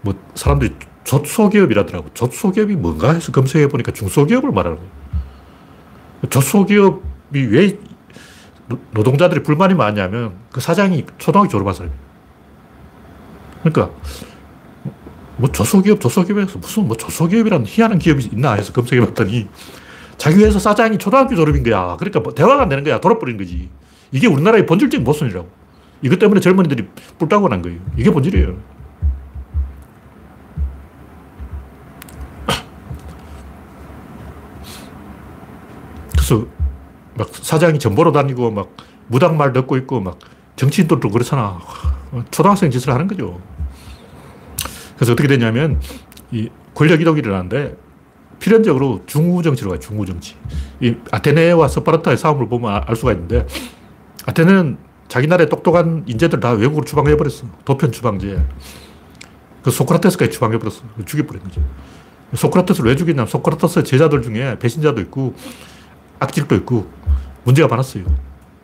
뭐 0.00 0.14
사람들이 0.34 0.74
조소기업이라더라고. 1.04 2.08
조소기업이 2.14 2.74
뭔가 2.76 3.12
해서 3.12 3.30
검색해 3.30 3.68
보니까 3.68 3.92
중소기업을 3.92 4.50
말하는 4.52 4.78
거예요. 4.78 4.90
조소기업이 6.30 7.46
왜 7.50 7.78
노동자들이 8.92 9.42
불만이 9.42 9.74
많냐면 9.74 10.34
그 10.50 10.60
사장이 10.60 11.04
초등학교 11.18 11.50
졸업한 11.50 11.74
사람이에요. 11.74 12.00
그러니까 13.62 13.94
뭐 15.36 15.50
조소기업, 15.52 16.00
조소기업에서 16.00 16.58
무슨 16.58 16.86
뭐 16.86 16.96
조소기업이라는 16.96 17.66
희한한 17.66 17.98
기업이 17.98 18.30
있나 18.32 18.54
해서 18.54 18.72
검색해 18.72 19.04
봤더니 19.06 19.48
자기 20.16 20.42
회사 20.44 20.58
사장이 20.58 20.96
초등학교 20.96 21.36
졸업인 21.36 21.62
거야. 21.62 21.96
그러니까 21.98 22.20
뭐 22.20 22.32
대화가 22.32 22.62
안 22.62 22.68
되는 22.70 22.82
거야. 22.82 22.98
돌아버린 23.00 23.36
거지. 23.36 23.68
이게 24.12 24.26
우리나라의 24.26 24.64
본질적인 24.64 25.04
모순이라고. 25.04 25.59
이것 26.02 26.18
때문에 26.18 26.40
젊은이들이 26.40 26.88
뿔따고 27.18 27.48
난 27.48 27.62
거예요. 27.62 27.78
이게 27.96 28.10
본질이에요. 28.10 28.56
그래서 36.12 36.46
막 37.16 37.28
사장이 37.28 37.78
전보로 37.78 38.12
다니고 38.12 38.50
막 38.50 38.70
무당 39.08 39.36
말 39.36 39.52
듣고 39.52 39.76
있고 39.78 40.00
막 40.00 40.18
정치인들도 40.56 41.10
그렇잖아. 41.10 41.58
초등학생 42.30 42.70
짓을 42.70 42.92
하는 42.92 43.06
거죠. 43.06 43.40
그래서 44.96 45.12
어떻게 45.12 45.28
되냐면 45.28 45.80
이 46.30 46.48
권력 46.74 47.00
이동이 47.00 47.20
일어나는데 47.20 47.76
필연적으로 48.38 49.02
중우 49.06 49.42
정치로 49.42 49.70
가요. 49.70 49.80
중우 49.80 50.06
정치. 50.06 50.36
이 50.80 50.94
아테네와 51.10 51.68
스파르타의 51.68 52.16
싸움을 52.16 52.48
보면 52.48 52.84
알 52.86 52.96
수가 52.96 53.12
있는데 53.12 53.46
아테네는 54.26 54.78
자기 55.10 55.26
나라의 55.26 55.48
똑똑한 55.48 56.04
인재들 56.06 56.38
다 56.38 56.52
외국으로 56.52 56.84
추방해버렸어. 56.84 57.42
도편 57.64 57.90
추방제. 57.90 58.40
그 59.60 59.72
소크라테스까지 59.72 60.30
추방해버렸어. 60.30 60.82
죽여버린 61.04 61.42
거죠. 61.42 61.60
소크라테스를 62.32 62.90
왜 62.90 62.96
죽였냐면 62.96 63.26
소크라테스 63.26 63.82
제자들 63.82 64.22
중에 64.22 64.56
배신자도 64.60 65.00
있고 65.02 65.34
악질도 66.20 66.54
있고 66.54 66.88
문제가 67.42 67.66
많았어요. 67.66 68.04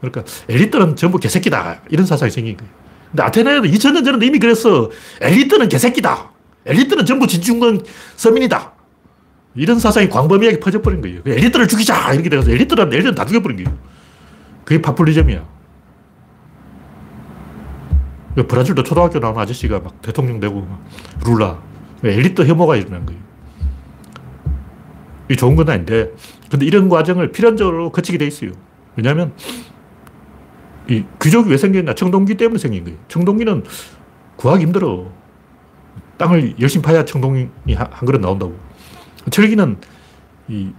그러니까 0.01 0.23
엘리트는 0.49 0.95
전부 0.95 1.19
개새끼다. 1.19 1.81
이런 1.91 2.07
사상이 2.07 2.31
생긴 2.31 2.57
거예요. 2.57 2.73
근데 3.11 3.25
아테네는 3.25 3.63
2000년 3.63 4.05
전에 4.05 4.25
이미 4.25 4.39
그랬어. 4.39 4.91
엘리트는 5.21 5.69
개새끼다. 5.69 6.31
엘리트는 6.65 7.07
전부 7.07 7.27
진중권 7.27 7.83
서민이다. 8.15 8.73
이런 9.57 9.81
사상이 9.81 10.09
광범위하게 10.09 10.61
퍼져버린 10.61 11.01
거예요. 11.01 11.23
엘리트를 11.27 11.67
죽이자! 11.67 12.13
이렇게 12.13 12.29
돼서 12.29 12.49
엘리트는 12.49 12.93
엘리트는 12.93 13.15
다 13.17 13.27
죽여버린 13.27 13.65
거예요. 13.65 13.77
그게 14.65 14.81
파퓰리즘이야. 14.81 15.56
브라질도 18.43 18.83
초등학교 18.83 19.19
나온 19.19 19.37
아저씨가 19.39 19.81
막 19.81 20.03
대통령 20.03 20.41
되고 20.41 20.67
룰라. 21.25 21.59
엘리트 22.05 22.47
혐오가 22.47 22.77
일어난 22.77 23.07
거예요. 23.07 23.21
이 25.31 25.37
좋은 25.37 25.57
건 25.57 25.69
아닌데, 25.71 26.13
근데 26.51 26.67
이런 26.67 26.89
과정을 26.89 27.33
필연적으로 27.33 27.91
거치게 27.91 28.19
돼 28.19 28.27
있어요. 28.27 28.53
왜냐하면 28.95 29.33
이 30.89 31.05
귀족이 31.21 31.51
왜 31.51 31.57
생겼냐? 31.57 31.95
청동기 31.95 32.37
때문에 32.37 32.59
생긴 32.59 32.85
거예요. 32.85 32.99
청동기는 33.09 33.65
구하기 34.37 34.65
힘들어. 34.65 35.11
땅을 36.19 36.55
열심히 36.61 36.83
파야 36.85 37.05
청동이 37.05 37.49
한 37.75 38.07
그릇 38.07 38.21
나온다고. 38.21 38.57
철기는 39.31 39.79
이 40.49 40.71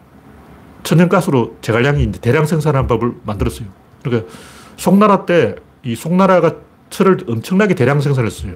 천연가스로 0.83 1.57
제갈량이 1.61 2.11
대량 2.13 2.45
생산한 2.45 2.87
법을 2.87 3.15
만들었어요. 3.23 3.67
그러니까 4.01 4.31
송나라 4.77 5.25
때 5.25 5.55
이 5.87 5.95
송나라가 5.95 6.55
철을 6.89 7.19
엄청나게 7.27 7.75
대량 7.75 8.01
생산했어요. 8.01 8.53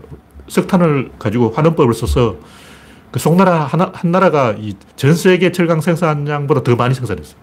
석탄을 0.47 1.11
가지고 1.19 1.51
환원법을 1.51 1.93
써서 1.93 2.37
그 3.11 3.19
송나라 3.19 3.65
하나, 3.65 3.91
한 3.93 4.11
나라가 4.11 4.55
이 4.57 4.73
전 4.95 5.15
세계 5.15 5.51
철강 5.51 5.81
생산량보다 5.81 6.63
더 6.63 6.75
많이 6.75 6.93
생산했어요. 6.93 7.35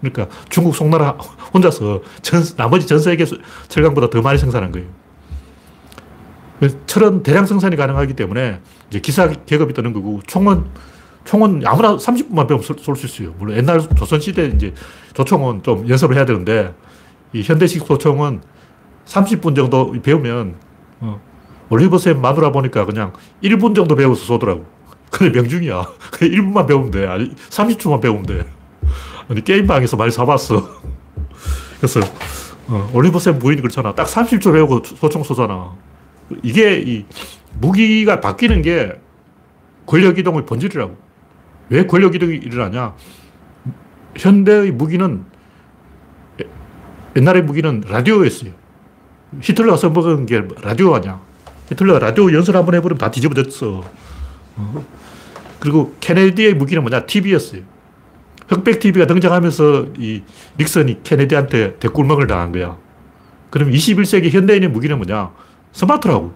그러니까 0.00 0.34
중국 0.48 0.74
송나라 0.74 1.10
혼자서 1.54 2.02
전, 2.22 2.42
나머지 2.56 2.86
전 2.86 2.98
세계 2.98 3.24
철강보다 3.68 4.10
더 4.10 4.20
많이 4.20 4.38
생산한 4.38 4.72
거예요. 4.72 4.88
철은 6.86 7.22
대량 7.22 7.46
생산이 7.46 7.76
가능하기 7.76 8.14
때문에 8.14 8.60
이제 8.88 9.00
기사 9.00 9.28
계급이 9.28 9.74
뜨는 9.74 9.92
거고 9.92 10.20
총은 10.26 10.64
총은 11.24 11.62
아무나 11.66 11.96
30분만 11.96 12.48
배우면 12.48 12.62
쏠 12.78 12.96
수 12.96 13.06
있어요. 13.06 13.34
물론 13.38 13.56
옛날 13.56 13.80
조선시대 13.80 14.52
이제 14.56 14.74
조총은 15.14 15.62
좀 15.62 15.88
연습을 15.88 16.16
해야 16.16 16.24
되는데 16.24 16.74
이 17.32 17.42
현대식 17.42 17.84
조총은 17.86 18.42
30분 19.06 19.54
정도 19.56 19.92
배우면 20.02 20.54
어, 21.00 21.20
올리버쌤 21.70 22.20
마누라 22.20 22.52
보니까 22.52 22.84
그냥 22.84 23.12
1분 23.42 23.74
정도 23.74 23.94
배워서 23.96 24.24
쏘더라고. 24.24 24.66
근데 25.10 25.38
명중이야. 25.38 25.86
1분만 26.12 26.66
배우면 26.66 26.90
돼. 26.90 27.06
아니, 27.06 27.34
30초만 27.34 28.00
배우면 28.00 28.22
돼. 28.24 28.46
아니, 29.28 29.44
게임방에서 29.44 29.96
많이 29.96 30.10
사봤어. 30.10 30.80
그래서, 31.76 32.00
어, 32.68 32.90
올리버쌤 32.94 33.38
부인이 33.38 33.60
그렇잖아. 33.60 33.94
딱 33.94 34.06
30초 34.06 34.52
배우고 34.52 34.82
소총 34.84 35.22
쏘잖아. 35.22 35.74
이게 36.42 36.78
이 36.80 37.04
무기가 37.58 38.20
바뀌는 38.20 38.62
게 38.62 38.92
권력 39.86 40.18
이동의 40.18 40.46
본질이라고. 40.46 40.96
왜 41.70 41.86
권력 41.86 42.14
이동이 42.14 42.36
일어나냐? 42.36 42.94
현대의 44.16 44.72
무기는 44.72 45.24
옛날의 47.16 47.42
무기는 47.42 47.82
라디오였어요. 47.86 48.61
히틀러가 49.40 49.76
써먹은 49.76 50.26
게 50.26 50.42
라디오 50.62 50.94
아니야. 50.94 51.20
히틀러가 51.70 51.98
라디오 51.98 52.32
연설 52.32 52.56
한번 52.56 52.74
해버리면 52.74 52.98
다 52.98 53.10
뒤집어졌어. 53.10 53.84
어? 54.56 54.86
그리고 55.58 55.94
케네디의 56.00 56.54
무기는 56.54 56.82
뭐냐? 56.82 57.06
TV였어요. 57.06 57.62
흑백 58.48 58.80
TV가 58.80 59.06
등장하면서 59.06 59.86
이 59.98 60.22
닉슨이 60.58 61.02
케네디한테 61.02 61.78
대꿀먹을 61.78 62.26
당한 62.26 62.52
거야. 62.52 62.76
그럼 63.50 63.70
21세기 63.70 64.30
현대인의 64.30 64.68
무기는 64.68 64.96
뭐냐? 64.96 65.30
스마트라고. 65.72 66.34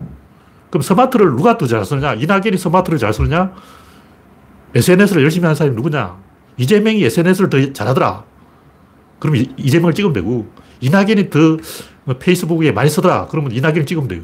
그럼 0.71 0.83
스마트를 0.83 1.31
누가 1.31 1.59
더 1.59 1.67
잘 1.67 1.85
쓰느냐? 1.85 2.15
이낙연이 2.15 2.57
스마트를 2.57 2.99
잘 2.99 3.13
쓰느냐? 3.13 3.53
SNS를 4.75 5.23
열심히 5.23 5.45
하는 5.45 5.55
사람이 5.55 5.77
누구냐? 5.77 6.17
이재명이 6.57 7.05
SNS를 7.05 7.51
더 7.51 7.73
잘하더라. 7.73 8.25
그럼 9.19 9.37
이재명을 9.57 9.95
찍으면 9.95 10.13
되고, 10.13 10.51
이낙연이 10.81 11.31
더 11.31 11.57
페이스북에 12.19 12.73
많이 12.73 12.89
쓰더라. 12.91 13.27
그러면 13.31 13.53
이낙연을 13.53 13.87
찍으면 13.87 14.09
돼요. 14.09 14.23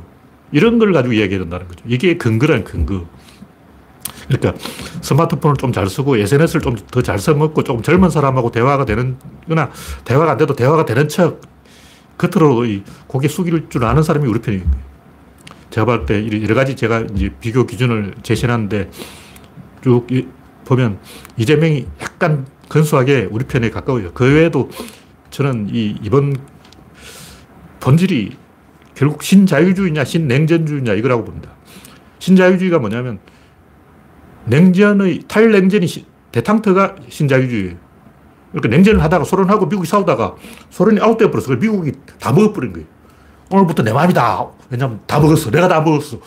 이런 0.53 0.79
걸 0.79 0.93
가지고 0.93 1.15
이야기해야 1.15 1.41
된다는 1.41 1.67
거죠. 1.69 1.83
이게 1.87 2.17
근거란 2.17 2.65
근거. 2.65 3.07
그러니까 4.29 4.55
스마트폰을 5.01 5.57
좀 5.57 5.73
잘 5.73 5.89
쓰고 5.89 6.17
SNS를 6.17 6.61
좀 6.61 6.77
더 6.91 7.03
잘 7.03 7.19
써먹고 7.19 7.65
조금 7.65 7.83
젊은 7.83 8.09
사람하고 8.11 8.51
대화가 8.51 8.85
되는 8.85 9.17
거나 9.49 9.71
대화가 10.05 10.33
안 10.33 10.39
돼도 10.39 10.55
대화가 10.55 10.85
되는 10.85 11.09
척 11.09 11.41
겉으로 12.19 12.65
고개 13.09 13.27
숙일 13.29 13.69
줄 13.69 13.85
아는 13.85 14.03
사람이 14.03 14.29
우리 14.29 14.41
편이에요. 14.41 14.65
제가 15.71 15.87
볼때 15.87 16.25
여러 16.43 16.55
가지 16.55 16.77
제가 16.77 17.01
이제 17.15 17.31
비교 17.41 17.67
기준을 17.67 18.15
제시하는데 18.23 18.91
쭉 19.83 20.07
보면 20.67 20.99
이재명이 21.37 21.87
약간 22.01 22.47
근소하게 22.69 23.29
우리 23.31 23.45
편에 23.45 23.71
가까워요. 23.71 24.13
그 24.13 24.25
외에도 24.25 24.71
저는 25.31 25.71
이 25.73 25.97
이번 26.03 26.37
본질이 27.83 28.37
결국 28.95 29.23
신자유주의냐 29.23 30.05
신냉전주의냐 30.05 30.95
이거라고 30.95 31.25
봅니다. 31.25 31.51
신자유주의가 32.21 32.79
뭐냐면 32.79 33.19
냉전의 34.45 35.25
탈냉전이 35.27 35.87
대탕터가 36.31 36.97
신자유주의예요. 37.09 37.77
그러니까 38.53 38.69
냉전을 38.69 39.03
하다가 39.03 39.25
소련하고 39.25 39.67
미국이 39.67 39.89
싸우다가 39.89 40.37
소련이 40.71 41.01
아웃돼 41.01 41.31
버려서 41.31 41.57
미국이 41.57 41.93
다 42.21 42.33
먹어버린 42.33 42.73
거예요. 42.73 42.87
오늘부터 43.51 43.83
내 43.83 43.93
맘이다. 43.93 44.47
왜냐면 44.71 45.01
다 45.07 45.19
먹었어. 45.19 45.51
내가 45.51 45.69
다 45.69 45.81
먹었어. 45.81 46.19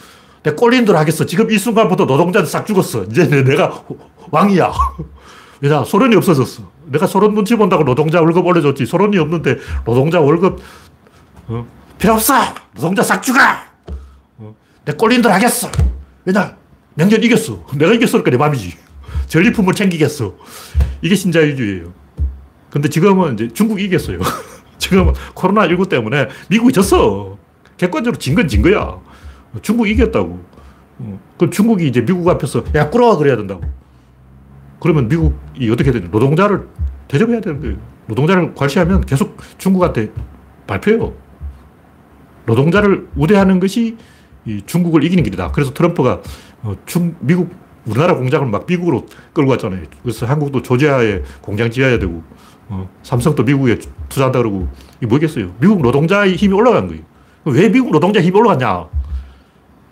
내 0.43 0.51
꼴린 0.51 0.85
대로 0.85 0.97
하겠어. 0.97 1.25
지금 1.25 1.49
이 1.49 1.57
순간부터 1.57 2.05
노동자들 2.05 2.47
싹 2.47 2.65
죽었어. 2.65 3.05
이제 3.05 3.27
내가 3.27 3.83
왕이야. 4.31 4.71
왜냐, 5.61 5.83
소련이 5.83 6.15
없어졌어. 6.15 6.63
내가 6.85 7.07
소련 7.07 7.33
눈치 7.33 7.55
본다고 7.55 7.83
노동자 7.83 8.21
월급 8.21 8.45
올려줬지. 8.45 8.85
소련이 8.85 9.17
없는데 9.17 9.57
노동자 9.85 10.19
월급, 10.19 10.59
어? 11.47 11.67
필요 11.97 12.13
없어! 12.13 12.33
노동자 12.73 13.03
싹 13.03 13.21
죽어! 13.21 13.39
어? 14.37 14.55
내 14.83 14.93
꼴린 14.93 15.21
대로 15.21 15.33
하겠어. 15.33 15.69
왜냐, 16.25 16.57
냉전 16.95 17.23
이겼어. 17.23 17.65
내가 17.77 17.93
이겼으니까 17.93 18.31
내 18.31 18.37
맘이지. 18.37 18.77
전리품을 19.27 19.73
챙기겠어. 19.73 20.35
이게 21.01 21.15
신자유주의예요. 21.15 21.93
근데 22.69 22.89
지금은 22.89 23.35
이제 23.35 23.47
중국이 23.49 23.85
이겼어요. 23.85 24.19
지금 24.77 25.13
코로나19 25.33 25.87
때문에 25.89 26.27
미국이 26.49 26.73
졌어. 26.73 27.37
객관적으로 27.77 28.17
진 28.19 28.35
건진 28.35 28.61
거야. 28.61 28.99
중국이 29.61 29.91
이겼다고. 29.91 30.43
어, 30.99 31.19
그럼 31.37 31.51
중국이 31.51 31.87
이제 31.87 32.03
미국 32.03 32.27
앞에서 32.27 32.63
야, 32.75 32.89
꾸러와 32.89 33.17
그래야 33.17 33.35
된다고. 33.37 33.61
그러면 34.79 35.07
미국이 35.07 35.69
어떻게 35.71 35.91
되냐. 35.91 36.07
노동자를 36.09 36.67
대접해야 37.07 37.41
되는 37.41 37.61
거예요. 37.61 37.77
노동자를 38.07 38.53
과시하면 38.53 39.01
계속 39.05 39.37
중국한테 39.57 40.11
발표해요. 40.67 41.13
노동자를 42.45 43.07
우대하는 43.15 43.59
것이 43.59 43.97
중국을 44.65 45.03
이기는 45.03 45.23
길이다. 45.23 45.51
그래서 45.51 45.73
트럼프가 45.73 46.21
어, 46.63 46.75
중, 46.85 47.15
미국, 47.19 47.53
우리나라 47.85 48.15
공장을 48.15 48.47
막 48.47 48.65
미국으로 48.67 49.05
끌고 49.33 49.51
갔잖아요. 49.51 49.83
그래서 50.01 50.25
한국도 50.25 50.63
조지아에 50.63 51.21
공장 51.41 51.69
지어야 51.69 51.99
되고, 51.99 52.23
어, 52.69 52.89
삼성도 53.03 53.43
미국에 53.43 53.77
투자한다 54.09 54.39
그러고, 54.39 54.67
이게 54.97 55.05
뭐겠어요? 55.05 55.53
미국 55.59 55.81
노동자의 55.81 56.35
힘이 56.35 56.55
올라간 56.55 56.87
거예요. 56.87 57.03
왜 57.45 57.69
미국 57.69 57.91
노동자 57.91 58.19
힘이 58.21 58.39
올라갔냐? 58.39 58.87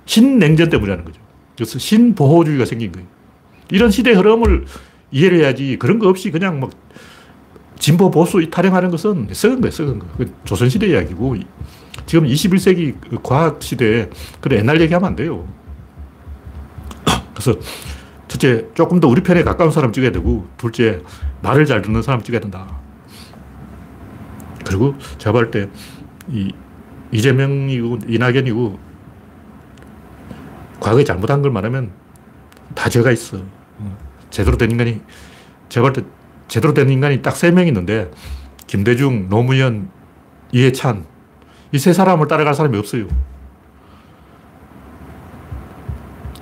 신냉전 0.05 0.69
때문이라는 0.69 1.05
거죠. 1.05 1.21
그래서 1.55 1.77
신보호주의가 1.77 2.65
생긴 2.65 2.91
거예요. 2.91 3.07
이런 3.69 3.91
시대 3.91 4.11
흐름을 4.11 4.65
이해를 5.11 5.39
해야지 5.39 5.77
그런 5.77 5.99
거 5.99 6.09
없이 6.09 6.31
그냥 6.31 6.59
막 6.59 6.71
진보 7.77 8.09
보수 8.09 8.49
타령하는 8.49 8.89
것은 8.89 9.27
썩은 9.31 9.61
거예요, 9.61 9.71
썩은 9.71 9.99
거. 9.99 10.07
조선시대 10.45 10.87
이야기고, 10.87 11.35
지금 12.05 12.27
21세기 12.27 12.95
그 13.09 13.19
과학 13.21 13.61
시대에 13.61 14.09
그래 14.41 14.57
옛날 14.57 14.79
얘기하면 14.81 15.07
안 15.09 15.15
돼요. 15.15 15.47
그래서 17.33 17.59
첫째, 18.27 18.67
조금 18.73 18.99
더 18.99 19.07
우리 19.07 19.21
편에 19.21 19.43
가까운 19.43 19.69
사람 19.71 19.91
찍어야 19.91 20.11
되고, 20.11 20.47
둘째, 20.57 21.01
말을 21.43 21.65
잘 21.65 21.81
듣는 21.83 22.01
사람 22.01 22.21
찍어야 22.23 22.41
된다. 22.41 22.79
그리고 24.65 24.95
제가 25.19 25.33
볼 25.33 25.51
때, 25.51 25.69
이, 26.29 26.51
이재명이고, 27.11 27.99
이낙연이고, 28.07 28.79
과거에 30.79 31.03
잘못한 31.03 31.41
걸 31.43 31.51
말하면 31.51 31.91
다 32.73 32.89
죄가 32.89 33.11
있어. 33.11 33.37
어, 33.77 33.97
제대로 34.31 34.57
된 34.57 34.71
인간이, 34.71 35.01
제가 35.69 35.83
볼 35.89 35.93
때, 35.93 36.01
제대로 36.47 36.73
된 36.73 36.89
인간이 36.89 37.21
딱 37.21 37.35
세 37.35 37.51
명 37.51 37.67
있는데, 37.67 38.09
김대중, 38.65 39.29
노무현, 39.29 39.89
이해찬, 40.51 41.05
이 41.73 41.79
세 41.79 41.91
사람을 41.91 42.27
따라갈 42.27 42.53
사람이 42.53 42.77
없어요. 42.77 43.07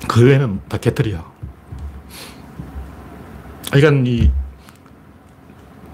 그 0.08 0.26
외에는 0.26 0.60
다 0.68 0.78
개털이야. 0.78 1.24
그러니까 3.72 4.10
이 4.10 4.30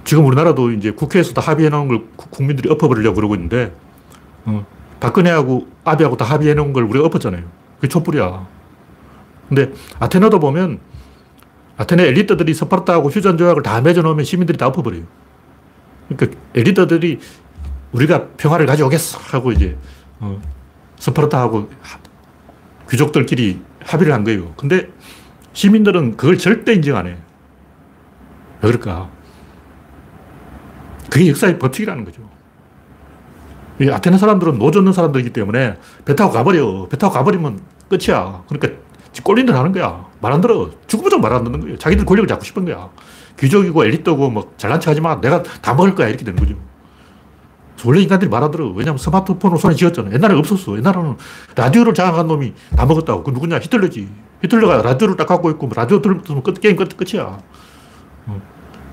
지금 0.04 0.26
우리나라도 0.26 0.72
이제 0.72 0.90
국회에서 0.92 1.34
다 1.34 1.42
합의해 1.42 1.70
놓은 1.70 1.88
걸 1.88 2.06
국민들이 2.16 2.70
엎어버리려고 2.72 3.16
그러고 3.16 3.36
있는데 3.36 3.76
어, 4.46 4.66
박근혜하고 5.00 5.68
아비하고 5.84 6.18
다 6.18 6.26
합의해 6.26 6.56
놓은 6.56 6.74
걸 6.74 6.84
우리가 6.86 7.06
엎었잖아요. 7.06 7.44
그게 7.76 7.88
촛불이야. 7.90 8.48
근데 9.50 9.72
아테네도 10.00 10.40
보면 10.40 10.80
아테네 11.78 12.04
엘리트들이 12.08 12.56
스파르타하고 12.56 13.10
휴전 13.10 13.38
조약을 13.38 13.62
다 13.62 13.80
맺어 13.82 14.02
놓으면 14.02 14.26
시민들이 14.26 14.58
다 14.58 14.66
엎어버려요. 14.68 15.04
그러니까 16.10 16.40
엘리트들이 16.56 17.20
우리가 17.92 18.28
평화를 18.38 18.66
가져오겠어 18.66 19.20
하고 19.20 19.52
이제 19.52 19.78
어, 20.20 20.40
스파르타하고 21.00 21.70
귀족들끼리 22.90 23.62
합의를 23.86 24.14
한 24.14 24.24
거예요. 24.24 24.54
근데 24.58 24.90
시민들은 25.54 26.18
그걸 26.18 26.38
절대 26.38 26.74
인정 26.74 26.98
안 26.98 27.08
해. 27.08 27.12
왜 28.62 28.72
그럴까? 28.72 29.10
그게 31.10 31.30
역사의 31.30 31.60
법칙이라는 31.60 32.04
거죠. 32.06 32.22
이 33.80 33.90
아테네 33.90 34.18
사람들은 34.18 34.58
노 34.58 34.72
젓는 34.72 34.92
사람들이기 34.92 35.32
때문에 35.32 35.78
배 36.04 36.16
타고 36.16 36.32
가버려. 36.32 36.88
배 36.90 36.98
타고 36.98 37.14
가버리면 37.14 37.62
끝이야. 37.90 38.44
그러니까 38.50 38.82
꼴린 39.24 39.46
대로 39.46 39.58
하는 39.60 39.72
거야. 39.72 40.06
말 40.20 40.34
안 40.34 40.42
들어. 40.42 40.70
죽어도 40.88 41.22
말 41.22 41.35
안 41.35 41.44
듣는 41.44 41.60
거예요. 41.62 41.78
자기들 41.78 42.06
권력을 42.06 42.28
잡고 42.28 42.44
싶은 42.44 42.66
거야. 42.66 42.90
귀족이고 43.40 43.86
엘리트고 43.86 44.30
뭐 44.30 44.52
잘난 44.58 44.80
체 44.80 44.90
하지 44.90 45.00
마. 45.02 45.20
내가 45.22 45.44
다 45.44 45.74
먹을 45.74 45.96
거야. 45.96 46.08
이렇게 46.08 46.26
되는 46.26 46.38
거죠. 46.40 46.56
원래 47.86 48.02
인간들이 48.02 48.30
말안 48.30 48.52
들어. 48.52 48.70
왜냐면 48.70 48.98
스마트폰으로 48.98 49.60
손에 49.60 49.76
쥐었잖아. 49.76 50.12
옛날에 50.12 50.36
없었어. 50.36 50.78
옛날에는 50.78 51.18
라디오를 51.56 51.94
장악한 51.94 52.28
놈이 52.28 52.54
다 52.76 52.86
먹었다고. 52.86 53.24
그 53.24 53.32
누구냐? 53.32 53.60
히틀러지. 53.60 54.10
히틀러가 54.44 54.82
라디오를 54.82 55.16
딱 55.16 55.28
갖고 55.28 55.50
있고 55.52 55.70
라디오 55.76 56.02
들으면 56.02 56.44
끝, 56.44 56.60
게임 56.60 56.76
끝, 56.76 56.96
끝이야. 56.98 57.40
어. 58.28 58.42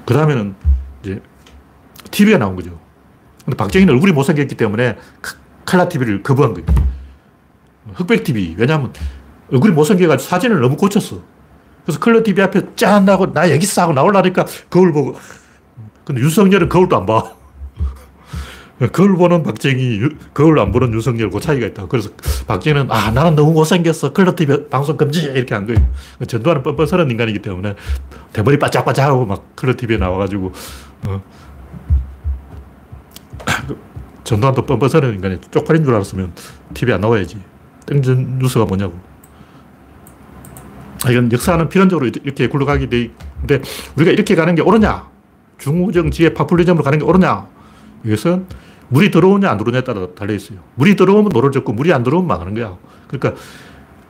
그 0.05 0.14
다음에는 0.14 0.55
이제 1.03 1.23
TV가 2.11 2.38
나온 2.38 2.57
거죠. 2.57 2.79
근데 3.44 3.57
박정희는 3.57 3.92
얼굴이 3.94 4.12
못생겼기 4.12 4.55
때문에 4.55 4.97
칼라 5.64 5.88
TV를 5.88 6.23
거부한 6.23 6.55
거예요. 6.55 6.66
흑백 7.94 8.25
TV. 8.25 8.55
왜냐하면 8.59 8.92
얼굴이 9.53 9.73
못생겨가지고 9.75 10.29
사진을 10.29 10.61
너무 10.61 10.77
고쳤어. 10.77 11.20
그래서 11.85 12.01
컬러 12.01 12.23
TV 12.23 12.42
앞에 12.42 12.75
짠 12.77 13.09
하고 13.09 13.33
나 13.33 13.44
있어 13.44 13.83
하고 13.83 13.92
나올라니까 13.92 14.47
거울 14.70 14.92
보고. 14.92 15.16
근데 16.05 16.20
윤석열은 16.20 16.68
거울도 16.68 16.97
안 16.97 17.07
봐. 17.07 17.33
거울 18.92 19.16
보는 19.16 19.44
박정희, 19.44 20.00
거울 20.34 20.58
안 20.58 20.72
보는 20.72 20.92
윤석열 20.92 21.30
그 21.30 21.38
차이가 21.38 21.66
있다. 21.66 21.87
그래서 21.87 22.10
박정희는 22.46 22.90
아 22.90 23.10
나는 23.12 23.37
너무 23.37 23.52
못생겼어. 23.52 24.12
컬러 24.12 24.34
TV 24.34 24.68
방송 24.68 24.96
금지 24.96 25.22
이렇게 25.22 25.54
한 25.54 25.66
거예요. 25.66 25.78
전두환은 26.26 26.62
뻔뻔스러운 26.64 27.10
인간이기 27.10 27.38
때문에 27.40 27.74
대머리 28.32 28.58
바짝바짝하고 28.58 29.26
막 29.26 29.54
컬러 29.54 29.76
TV에 29.76 29.96
나와가지고 29.96 30.52
어. 31.06 31.22
전두환도 34.24 34.66
뻔뻔스러운 34.66 35.14
인간이 35.14 35.38
쪽팔린 35.52 35.84
줄 35.84 35.94
알았으면 35.94 36.32
TV에 36.74 36.94
안 36.94 37.00
나와야지. 37.00 37.38
땡전 37.87 38.38
뉴스가 38.40 38.64
뭐냐고. 38.64 38.98
아, 41.04 41.10
이건 41.10 41.30
역사는 41.30 41.68
필연적으로 41.68 42.06
이렇게 42.06 42.48
굴러가게 42.48 42.88
돼 42.88 43.10
있는데 43.42 43.60
우리가 43.94 44.10
이렇게 44.10 44.34
가는 44.34 44.54
게 44.54 44.62
옳으냐? 44.62 45.06
중우정치의 45.59 46.35
파퓰리즘으로 46.34 46.82
가는 46.82 46.98
게 46.98 47.04
옳으냐? 47.04 47.53
이것은 48.04 48.46
물이 48.88 49.10
들어오냐 49.10 49.50
안 49.50 49.58
들어오냐에 49.58 49.82
따라 49.82 50.06
달려 50.14 50.34
있어요. 50.34 50.58
물이 50.76 50.96
들어오면 50.96 51.30
노를 51.32 51.50
젓고 51.50 51.72
물이 51.72 51.92
안 51.92 52.02
들어오면 52.02 52.28
망하는 52.28 52.54
거야. 52.54 52.76
그러니까 53.08 53.40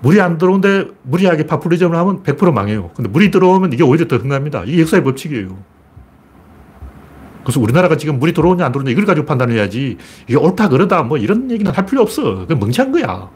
물이 0.01 0.21
안 0.21 0.37
들어오는데 0.37 0.89
무리하게 1.03 1.47
파퓰리즘을 1.47 1.97
하면 1.97 2.23
100% 2.23 2.53
망해요. 2.53 2.91
근데 2.95 3.09
물이 3.09 3.31
들어오면 3.31 3.73
이게 3.73 3.83
오히려 3.83 4.07
더 4.07 4.17
흥합니다. 4.17 4.65
이게 4.67 4.83
역사의 4.83 5.03
법칙이에요. 5.05 5.57
그래서 7.43 7.61
우리나라가 7.61 7.97
지금 7.97 8.19
물이 8.19 8.33
들어오냐 8.33 8.65
안 8.65 8.73
들어오냐 8.73 8.91
이걸 8.91 9.05
가지고 9.05 9.27
판단해야지 9.27 9.99
이게 10.27 10.37
옳다 10.37 10.69
그러다 10.69 11.03
뭐 11.03 11.19
이런 11.19 11.51
얘기는 11.51 11.71
할 11.71 11.87
필요 11.87 12.03
없어. 12.03 12.41
그건 12.41 12.59
멍청한 12.59 12.93
거야. 12.93 13.31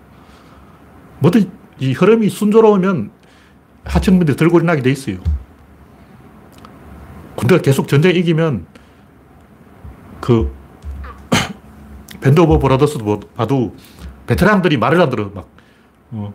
뭐든 1.20 1.50
이 1.78 1.92
흐름이 1.92 2.28
순조로우면 2.28 3.10
하층민들이 3.84 4.36
들고 4.36 4.58
일어나게 4.58 4.82
돼 4.82 4.90
있어요. 4.90 5.18
군대가 7.36 7.62
계속 7.62 7.86
전쟁 7.86 8.16
이기면 8.16 8.66
그 10.20 10.52
밴드 12.20 12.40
오브 12.40 12.58
브라더스도 12.58 13.20
봐도 13.36 13.74
베테랑들이 14.26 14.76
말을 14.76 15.00
안 15.00 15.10
들어. 15.10 15.30
막, 15.34 15.48
어. 16.10 16.32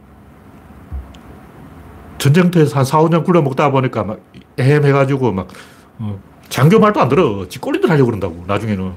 전쟁터에서 2.17 2.78
한 2.78 2.86
4, 2.86 3.00
5년 3.00 3.24
굴러먹다 3.24 3.69
보니까 3.72 4.04
막 4.04 4.19
애매해가지고 4.58 5.32
막, 5.32 5.48
어. 6.00 6.19
장교 6.50 6.80
말도 6.80 7.00
안 7.00 7.10
들어. 7.10 7.48
지 7.48 7.60
꼴린 7.60 7.77
대로 7.77 7.89
하려고 7.89 8.08
그런다고, 8.08 8.43
나중에는. 8.48 8.93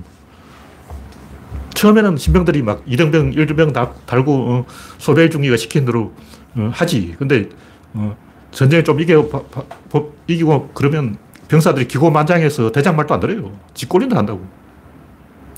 처음에는 1.74 2.16
신병들이 2.16 2.62
막 2.62 2.82
이등병, 2.86 3.34
일등병 3.34 3.72
달고, 4.06 4.32
어, 4.32 4.64
소배 4.98 5.28
중위가 5.28 5.58
시킨 5.58 5.84
대로 5.84 6.12
어, 6.56 6.70
하지. 6.72 7.14
근데, 7.18 7.50
어, 7.92 8.16
전쟁에 8.50 8.82
좀 8.82 8.98
이겨, 9.00 9.28
바, 9.28 9.42
바, 9.42 10.02
이기고 10.26 10.70
그러면 10.72 11.18
병사들이 11.48 11.86
기고만장해서 11.86 12.72
대장 12.72 12.96
말도 12.96 13.12
안 13.12 13.20
들어요. 13.20 13.52
지 13.74 13.86
꼴린들 13.86 14.16
한다고. 14.16 14.42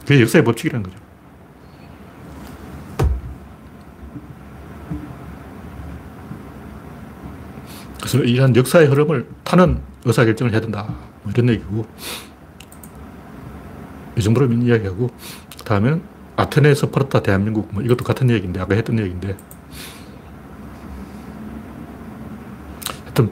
그게 0.08 0.22
역사의 0.22 0.42
법칙이라는 0.42 0.82
거죠. 0.82 0.98
그래서 7.98 8.18
이런 8.20 8.56
역사의 8.56 8.86
흐름을 8.86 9.28
타는 9.44 9.82
의사결정을 10.06 10.52
해야 10.54 10.62
된다. 10.62 10.94
뭐 11.22 11.30
이런 11.30 11.50
얘기고. 11.50 11.86
이 14.16 14.22
정도로 14.22 14.50
이야기하고, 14.50 15.10
다음에는 15.66 16.00
아테네, 16.36 16.74
스파르타, 16.74 17.20
대한민국, 17.20 17.68
뭐 17.74 17.82
이것도 17.82 18.02
같은 18.02 18.30
얘기인데, 18.30 18.60
아까 18.60 18.76
했던 18.76 18.98
얘기인데. 18.98 19.36
하여튼, 23.04 23.30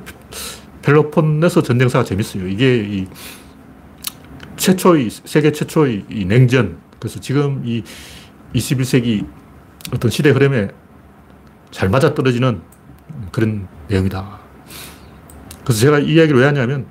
펠로폰네소 0.83 1.63
전쟁사가 1.63 2.05
재밌어요. 2.05 2.47
이게 2.47 2.77
이 2.85 3.07
최초의, 4.67 5.11
세계 5.11 5.53
최초의 5.53 6.07
이 6.11 6.25
냉전. 6.25 6.79
그래서 6.99 7.21
지금 7.21 7.63
이 7.65 7.85
21세기 8.53 9.25
어떤 9.95 10.11
시대 10.11 10.31
흐름에 10.31 10.71
잘 11.71 11.89
맞아 11.89 12.15
떨어지는 12.15 12.61
그런 13.31 13.69
내용이다. 13.89 14.41
그래서 15.63 15.81
제가 15.81 16.01
이 16.01 16.15
이야기를 16.15 16.41
왜 16.41 16.47
하냐면 16.47 16.87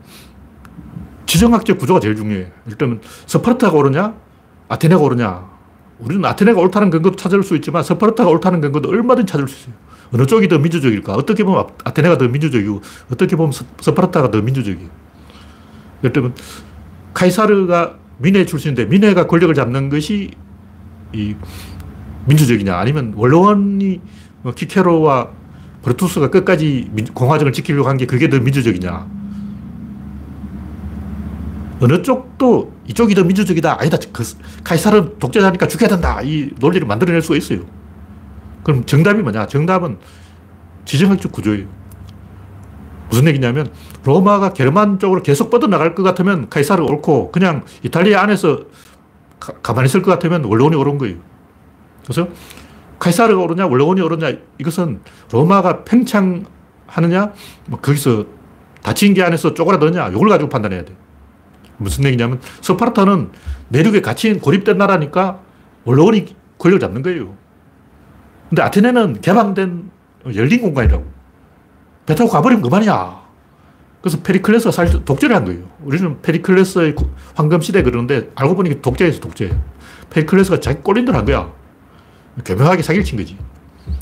지정학적 1.26 1.78
구조가 1.78 2.00
제일 2.00 2.16
중요해. 2.16 2.50
일단은 2.68 3.02
스파르타가 3.26 3.78
옳으냐? 3.78 4.16
아테네가 4.70 5.02
옳으냐? 5.02 5.50
우리는 6.00 6.24
아테네가 6.24 6.62
옳다는 6.62 6.90
근거도 6.90 7.18
찾을 7.18 7.44
수 7.44 7.56
있지만 7.58 7.84
스파르타가 7.84 8.30
옳다는 8.30 8.62
근거도 8.62 8.88
얼마든지 8.88 9.30
찾을 9.30 9.50
수 9.50 9.64
있어요. 9.64 9.76
어느 10.14 10.26
쪽이 10.26 10.48
더 10.48 10.60
민주적일까? 10.60 11.14
어떻게 11.14 11.44
보면 11.44 11.68
아테네가 11.84 12.18
더 12.18 12.28
민주적이고 12.30 12.82
어떻게 13.12 13.36
보면 13.36 13.52
스파르타가 13.82 14.32
더 14.32 14.42
민주적이에요. 14.42 14.90
예를 16.04 16.14
들면 16.14 16.36
카이사르가 17.16 17.96
민회 18.20 18.46
출신인데 18.46 18.86
민회가 18.86 19.26
권력을 19.26 19.54
잡는 19.56 19.90
것이 19.90 20.32
이 21.14 21.36
민주적이냐? 22.28 22.76
아니면 22.78 23.14
원로원이 23.16 24.00
뭐 24.44 24.54
키케로와 24.54 25.30
브루투스가 25.82 26.30
끝까지 26.30 26.92
공화정을 27.14 27.54
지키려고 27.54 27.88
한 27.90 27.98
게 27.98 28.06
그게 28.06 28.30
더 28.30 28.40
민주적이냐? 28.40 29.08
어느 31.82 32.02
쪽도 32.02 32.74
이쪽이 32.88 33.16
더 33.16 33.24
민주적이다. 33.24 33.78
아니다. 33.80 33.98
그 34.14 34.24
카이사르 34.64 35.18
독재자니까 35.20 35.68
죽여야 35.68 35.90
된다. 35.90 36.22
이 36.24 36.50
논리를 36.60 36.86
만들어낼 36.88 37.22
수가 37.22 37.38
있어요. 37.38 37.62
그럼 38.64 38.86
정답이 38.86 39.22
뭐냐? 39.22 39.48
정답은 39.48 39.98
지정학적 40.86 41.32
구조예요 41.32 41.68
무슨 43.10 43.28
얘기냐면 43.28 43.72
로마가 44.04 44.54
게르만 44.54 45.00
쪽으로 45.00 45.22
계속 45.22 45.50
뻗어나갈 45.50 45.96
것 45.96 46.04
같으면 46.04 46.50
카이사르 46.50 46.84
옳고 46.84 47.32
그냥 47.32 47.64
이탈리아 47.84 48.22
안에서 48.22 48.62
가, 49.40 49.74
만히 49.74 49.86
있을 49.86 50.02
것 50.02 50.12
같으면 50.12 50.44
원로원이 50.44 50.76
옳은 50.76 50.98
거예요. 50.98 51.18
그래서 52.04 52.28
카이사르가 53.00 53.42
옳으냐 53.42 53.68
원로원이 53.68 54.02
옳으냐 54.02 54.32
이것은 54.58 55.02
로마가 55.32 55.84
팽창하느냐 55.84 57.34
뭐 57.68 57.80
거기서 57.82 58.26
닫힌 58.82 59.14
게 59.14 59.24
안에서 59.24 59.54
쪼그라드냐 59.54 60.10
이걸 60.10 60.30
가지고 60.30 60.50
판단해야 60.50 60.86
돼. 60.86 60.96
무슨 61.78 62.06
얘기냐면 62.06 62.40
스파르타는 62.62 63.32
내륙에 63.70 64.02
갇힌 64.02 64.40
고립된 64.40 64.78
나라니까 64.78 65.40
원로원이 65.84 66.36
권력을 66.58 66.80
잡는 66.80 67.02
거예요. 67.02 67.36
근데 68.50 68.62
아테네는 68.62 69.22
개방된 69.22 69.92
열린 70.36 70.62
공간이라고. 70.62 71.15
배 72.06 72.16
타고 72.16 72.30
가버리면 72.30 72.62
그만이야. 72.62 73.24
그래서 74.02 74.22
페리클레스가 74.22 74.72
사실 74.72 75.04
독재를 75.04 75.36
한 75.36 75.46
거예요. 75.46 75.64
우리는 75.84 76.22
페리클레스의 76.22 76.96
황금시대 77.36 77.82
그러는데 77.82 78.30
알고 78.36 78.56
보니 78.56 78.82
독재였어 78.82 79.20
독재. 79.20 79.58
페리클레스가 80.12 80.60
자기 80.60 80.82
꼴린 80.82 81.01
대로 81.01 81.16
한 81.16 81.26
거야. 81.26 81.52
교묘하게 82.46 82.84
사기를 82.84 83.04
친 83.04 83.18
거지. 83.18 83.38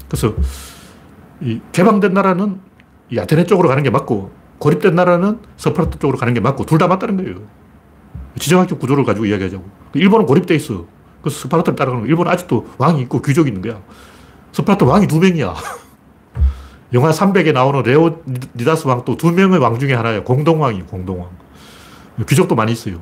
그래서 0.10 0.34
이 1.42 1.62
개방된 1.72 2.14
나라는 2.14 2.60
이 3.10 3.20
아테네 3.20 3.46
쪽으로 3.46 3.70
가는 3.70 3.82
게 3.84 3.90
맞고 3.90 4.32
고립된 4.60 4.96
나라는 4.96 5.40
스파르타 5.58 6.00
쪽으로 6.00 6.18
가는 6.18 6.34
게 6.34 6.40
맞고 6.40 6.66
둘 6.66 6.78
다 6.78 6.88
맞다는 6.88 7.18
거예요. 7.18 7.38
지정학적 8.40 8.80
구조를 8.80 9.04
가지고 9.06 9.26
이야기하자고. 9.26 9.64
일본은 9.94 10.26
고립돼 10.26 10.56
있어. 10.56 10.86
그래서 11.22 11.40
스파르타를 11.42 11.76
따라가는 11.78 12.02
거야. 12.02 12.10
일본은 12.10 12.32
아직도 12.32 12.68
왕이 12.78 13.02
있고 13.04 13.22
귀족이 13.22 13.50
있는 13.50 13.62
거야. 13.62 13.82
스파르타 14.52 14.86
왕이 14.86 15.08
두 15.08 15.20
명이야. 15.20 15.54
영화 16.94 17.10
300에 17.10 17.54
나오는 17.54 17.82
레오니다스 17.82 18.88
왕도 18.88 19.18
두 19.18 19.32
명의 19.32 19.60
왕 19.60 19.80
중에 19.80 19.94
하나예요. 19.94 20.24
공동왕이에요, 20.24 20.86
공동왕. 20.86 21.30
귀족도 22.28 22.56
많이 22.56 22.72
있어요. 22.72 23.00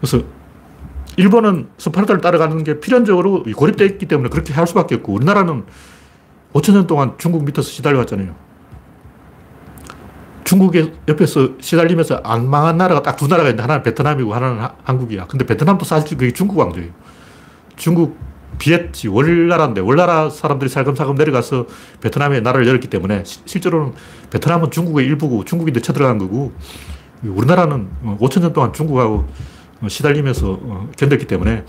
그래서 0.00 0.24
일본은 1.16 1.68
스파르타를 1.78 2.20
따라가는 2.20 2.64
게 2.64 2.80
필연적으로 2.80 3.44
고립되어 3.44 3.86
있기 3.86 4.06
때문에 4.06 4.28
그렇게 4.28 4.52
할 4.52 4.66
수밖에 4.66 4.96
없고 4.96 5.12
우리나라는 5.12 5.64
5천 6.52 6.72
년 6.72 6.86
동안 6.86 7.14
중국 7.18 7.44
밑에서 7.44 7.68
시달려왔잖아요. 7.68 8.34
중국의 10.44 10.92
옆에서 11.08 11.50
시달리면서 11.60 12.20
안 12.24 12.50
망한 12.50 12.76
나라가 12.76 13.02
딱 13.02 13.16
두 13.16 13.28
나라가 13.28 13.48
있는데 13.50 13.62
하나는 13.62 13.82
베트남이고 13.84 14.34
하나는 14.34 14.66
한국이야. 14.82 15.26
근데 15.26 15.46
베트남도 15.46 15.84
사실 15.84 16.18
그게 16.18 16.32
중국 16.32 16.58
왕조예요. 16.58 16.90
중국 17.76 18.18
비엣이 18.58 19.08
월나라인데 19.08 19.80
월나라 19.80 20.30
사람들이 20.30 20.68
살금살금 20.68 21.16
내려가서 21.16 21.66
베트남에 22.00 22.40
나라를 22.40 22.66
열었기 22.66 22.88
때문에 22.88 23.24
시, 23.24 23.40
실제로는 23.44 23.92
베트남은 24.30 24.70
중국의 24.70 25.06
일부고 25.06 25.44
중국이 25.44 25.72
쳐들어간 25.72 26.18
거고 26.18 26.52
우리나라는 27.22 27.88
5천 28.20 28.40
년 28.40 28.52
동안 28.52 28.72
중국하고 28.72 29.26
시달리면서 29.88 30.58
어, 30.62 30.90
견뎠기 30.96 31.26
때문에 31.26 31.64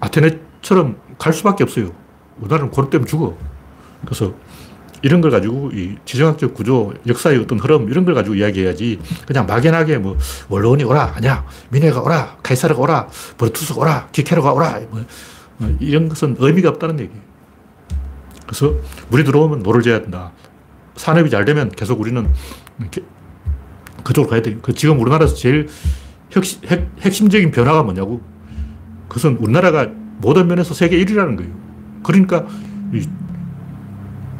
아테네처럼 0.00 0.96
갈 1.18 1.32
수밖에 1.32 1.64
없어요. 1.64 1.92
우리나라는 2.38 2.70
고립 2.70 2.90
때문에 2.90 3.08
죽어. 3.08 3.36
그래서 4.04 4.32
이런 5.02 5.20
걸 5.20 5.30
가지고 5.30 5.70
이 5.72 5.96
지정학적 6.04 6.54
구조, 6.54 6.92
역사의 7.06 7.38
어떤 7.38 7.58
흐름 7.58 7.88
이런 7.88 8.04
걸 8.04 8.14
가지고 8.14 8.34
이야기해야지 8.34 9.00
그냥 9.26 9.46
막연하게 9.46 9.98
뭐 9.98 10.16
원로원이 10.48 10.84
오라, 10.84 11.14
아니야, 11.16 11.44
미네가 11.70 12.02
오라, 12.02 12.36
카이사르가 12.42 12.80
오라, 12.80 13.08
버투스가 13.38 13.80
오라, 13.80 14.08
키케로가 14.12 14.52
오라 14.52 14.80
뭐 14.90 15.04
이런 15.78 16.08
것은 16.08 16.36
의미가 16.38 16.68
없다는 16.70 17.00
얘기예요. 17.00 17.22
그래서 18.46 18.74
물이 19.10 19.24
들어오면 19.24 19.62
노를 19.62 19.82
저어야 19.82 20.00
된다. 20.00 20.32
산업이 20.96 21.30
잘 21.30 21.44
되면 21.44 21.70
계속 21.70 22.00
우리는 22.00 22.28
그쪽으로 24.04 24.30
가야 24.30 24.42
돼요. 24.42 24.58
그 24.62 24.74
지금 24.74 25.00
우리나라에서 25.00 25.34
제일 25.34 25.68
핵심, 26.34 26.60
핵, 26.68 27.12
심적인 27.12 27.50
변화가 27.50 27.82
뭐냐고. 27.82 28.20
그것은 29.08 29.36
우리나라가 29.38 29.88
모든 30.18 30.46
면에서 30.46 30.74
세계 30.74 31.02
1위라는 31.04 31.36
거예요. 31.36 31.52
그러니까 32.02 32.46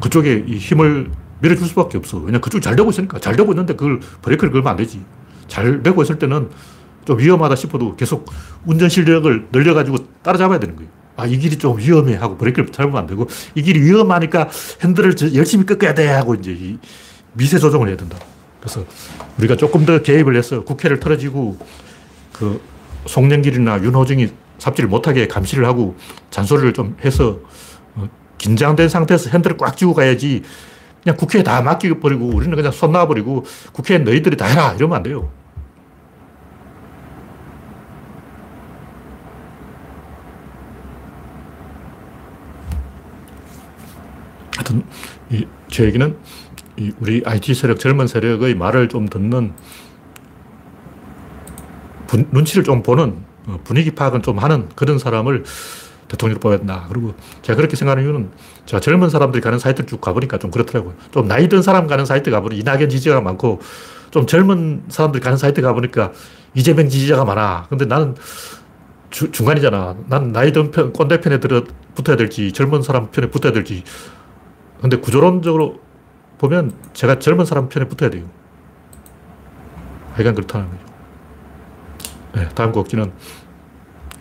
그쪽에 0.01 0.43
힘을 0.45 1.11
밀어줄 1.41 1.67
수밖에 1.67 1.97
없어. 1.97 2.17
왜냐 2.19 2.39
그쪽이 2.39 2.61
잘 2.61 2.75
되고 2.75 2.89
있으니까. 2.89 3.19
잘 3.19 3.35
되고 3.35 3.51
있는데 3.51 3.75
그걸 3.75 3.99
브레이크를 4.21 4.51
걸면 4.51 4.71
안 4.71 4.77
되지. 4.77 5.03
잘 5.47 5.83
되고 5.83 6.01
있을 6.01 6.17
때는 6.19 6.49
좀 7.05 7.19
위험하다 7.19 7.55
싶어도 7.55 7.95
계속 7.95 8.29
운전 8.65 8.89
실력을 8.89 9.47
늘려가지고 9.51 9.97
따라잡아야 10.21 10.59
되는 10.59 10.75
거예요. 10.75 10.89
아, 11.15 11.25
이 11.25 11.37
길이 11.37 11.57
좀 11.57 11.77
위험해 11.77 12.15
하고 12.15 12.37
브레이크를 12.37 12.71
잡으면 12.71 12.97
안 12.97 13.07
되고 13.07 13.27
이 13.55 13.61
길이 13.61 13.81
위험하니까 13.81 14.49
핸들을 14.83 15.15
열심히 15.35 15.65
꺾어야 15.65 15.93
돼 15.93 16.07
하고 16.07 16.35
이제 16.35 16.77
미세 17.33 17.59
조정을 17.59 17.87
해야 17.89 17.97
된다. 17.97 18.17
그래서 18.59 18.85
우리가 19.37 19.55
조금 19.55 19.85
더 19.85 20.01
개입을 20.01 20.35
해서 20.35 20.63
국회를 20.63 20.99
털어지고 20.99 21.57
그 22.33 22.61
송영길이나 23.07 23.81
윤호정이 23.83 24.29
삽질을 24.59 24.89
못하게 24.89 25.27
감시를 25.27 25.65
하고 25.65 25.95
잔소리를 26.29 26.73
좀 26.73 26.95
해서 27.03 27.39
어, 27.95 28.07
긴장된 28.37 28.89
상태에서 28.89 29.31
핸들을 29.31 29.57
꽉 29.57 29.75
쥐고 29.75 29.95
가야지 29.95 30.43
그냥 31.03 31.17
국회에 31.17 31.41
다 31.41 31.61
맡겨버리고 31.61 32.27
우리는 32.27 32.55
그냥 32.55 32.71
손 32.71 32.91
놔버리고 32.91 33.45
국회에 33.73 33.97
너희들이 33.97 34.37
다 34.37 34.45
해라 34.45 34.73
이러면 34.73 34.97
안 34.97 35.03
돼요. 35.03 35.31
하여튼, 44.61 44.83
이, 45.31 45.45
제 45.69 45.85
얘기는 45.85 46.15
이 46.77 46.91
우리 46.99 47.21
IT 47.25 47.53
세력, 47.55 47.79
젊은 47.79 48.07
세력의 48.07 48.55
말을 48.55 48.89
좀 48.89 49.07
듣는 49.07 49.53
분, 52.07 52.27
눈치를 52.31 52.63
좀 52.63 52.83
보는 52.83 53.23
어, 53.47 53.59
분위기 53.63 53.91
파악은 53.91 54.21
좀 54.21 54.37
하는 54.37 54.69
그런 54.75 54.99
사람을 54.99 55.43
대통령으로 56.07 56.39
뽑아야 56.39 56.59
된다. 56.59 56.85
그리고 56.89 57.15
제가 57.41 57.57
그렇게 57.57 57.75
생각하는 57.75 58.03
이유는 58.03 58.29
제가 58.65 58.79
젊은 58.81 59.09
사람들이 59.09 59.41
가는 59.41 59.57
사이트를 59.57 59.87
쭉 59.87 59.99
가보니까 59.99 60.37
좀 60.37 60.51
그렇더라고요. 60.51 60.93
좀 61.11 61.27
나이 61.27 61.47
든 61.49 61.61
사람 61.61 61.87
가는 61.87 62.05
사이트 62.05 62.29
가보니 62.29 62.57
이낙연 62.57 62.89
지지자가 62.89 63.21
많고 63.21 63.61
좀 64.11 64.27
젊은 64.27 64.83
사람들이 64.89 65.23
가는 65.23 65.37
사이트 65.37 65.61
가보니까 65.61 66.11
이재명 66.53 66.89
지지자가 66.89 67.23
많아. 67.25 67.67
근데 67.69 67.85
나는 67.85 68.15
주, 69.09 69.31
중간이잖아. 69.31 69.95
난 70.07 70.31
나이 70.31 70.51
든 70.51 70.69
편, 70.71 70.91
꼰대 70.93 71.21
편에 71.21 71.39
들어 71.39 71.63
붙어야 71.95 72.17
될지 72.17 72.51
젊은 72.51 72.81
사람 72.81 73.09
편에 73.09 73.29
붙어야 73.29 73.53
될지. 73.53 73.83
근데 74.81 74.97
구조론적으로 74.97 75.79
보면 76.39 76.73
제가 76.93 77.19
젊은 77.19 77.45
사람 77.45 77.69
편에 77.69 77.87
붙어야 77.87 78.09
돼요. 78.09 78.25
하여간 80.13 80.35
그렇다는 80.35 80.69
거죠. 80.69 80.83
네, 82.33 82.49
다음 82.55 82.71
곡지는 82.71 83.11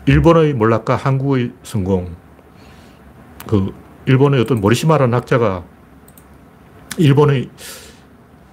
일본의 0.07 0.55
몰락과 0.55 0.96
한국의 0.96 1.53
성공. 1.62 2.14
그 3.46 3.73
일본의 4.07 4.40
어떤 4.40 4.61
모리시마라는 4.61 5.14
학자가 5.14 5.64
일본의 6.99 7.51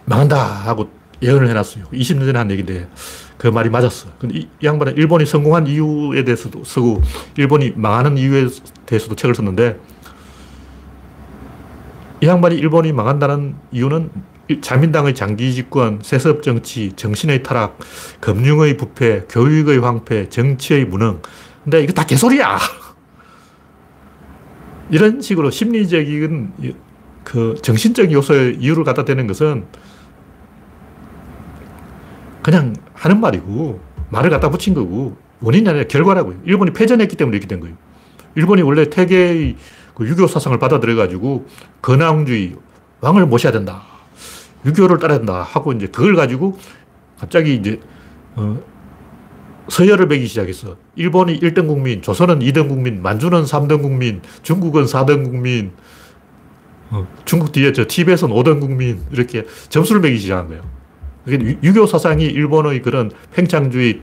망한다 0.05 0.37
하고 0.37 0.89
예언을 1.21 1.49
해놨어요. 1.49 1.85
20년 1.85 2.25
전에 2.25 2.37
한 2.37 2.51
얘기인데 2.51 2.87
그 3.37 3.47
말이 3.47 3.69
맞았어. 3.69 4.09
근데 4.19 4.39
이, 4.39 4.49
이 4.61 4.65
양반은 4.65 4.95
일본이 4.97 5.25
성공한 5.25 5.67
이유에 5.67 6.23
대해서도 6.23 6.63
쓰고 6.63 7.01
일본이 7.35 7.73
망하는 7.75 8.17
이유에 8.17 8.47
대해서도 8.85 9.15
책을 9.15 9.35
썼는데 9.35 9.79
이 12.19 12.27
양반이 12.27 12.55
일본이 12.55 12.91
망한다는 12.93 13.55
이유는 13.71 14.09
자민당의 14.61 15.13
장기 15.13 15.53
집권, 15.53 15.99
세습 16.01 16.41
정치, 16.41 16.93
정신의 16.93 17.43
타락, 17.43 17.77
금융의 18.21 18.77
부패, 18.77 19.25
교육의 19.29 19.79
황폐, 19.79 20.29
정치의 20.29 20.85
무능. 20.85 21.21
근데 21.63 21.83
이거 21.83 21.93
다 21.93 22.05
개소리야. 22.05 22.57
이런 24.89 25.21
식으로 25.21 25.51
심리적인 25.51 26.53
그 27.23 27.55
정신적 27.61 28.11
요소의 28.11 28.55
이유를 28.55 28.85
갖다 28.85 29.03
대는 29.03 29.27
것은 29.27 29.65
그냥 32.41 32.73
하는 32.93 33.19
말이고 33.19 33.81
말을 34.09 34.29
갖다 34.29 34.49
붙인 34.49 34.73
거고 34.73 35.17
원인이 35.41 35.67
아니라 35.67 35.85
결과라고요. 35.85 36.39
일본이 36.45 36.71
패전했기 36.71 37.17
때문에 37.17 37.35
이렇게 37.35 37.47
된 37.47 37.59
거예요. 37.59 37.75
일본이 38.35 38.61
원래 38.61 38.89
태계의 38.89 39.57
그 39.97 40.07
유교 40.07 40.27
사상을 40.27 40.55
받아들여가지고 40.59 41.47
건왕주의, 41.81 42.55
왕을 43.01 43.25
모셔야 43.25 43.51
된다. 43.51 43.81
유교를 44.63 44.99
따라야 44.99 45.17
된다. 45.17 45.41
하고 45.41 45.73
이제 45.73 45.87
그걸 45.87 46.15
가지고 46.15 46.59
갑자기 47.19 47.55
이제, 47.55 47.79
어, 48.35 48.61
서열을 49.69 50.05
매기 50.05 50.27
시작했어. 50.27 50.77
일본이 50.95 51.39
1등 51.39 51.67
국민, 51.67 52.03
조선은 52.03 52.39
2등 52.39 52.67
국민, 52.67 53.01
만주는 53.01 53.43
3등 53.43 53.81
국민, 53.81 54.21
중국은 54.43 54.85
4등 54.85 55.23
국민, 55.23 55.71
어, 56.91 57.07
중국 57.25 57.51
뒤에 57.51 57.71
저 57.71 57.83
티벳은 57.87 58.29
5등 58.29 58.59
국민, 58.59 59.01
이렇게 59.11 59.47
점수를 59.69 59.99
매기 60.01 60.19
시작한 60.19 60.47
거예요. 60.47 60.61
유교 61.63 61.87
사상이 61.87 62.23
일본의 62.23 62.83
그런 62.83 63.09
팽창주의 63.33 63.99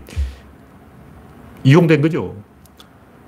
이용된 1.62 2.02
거죠. 2.02 2.35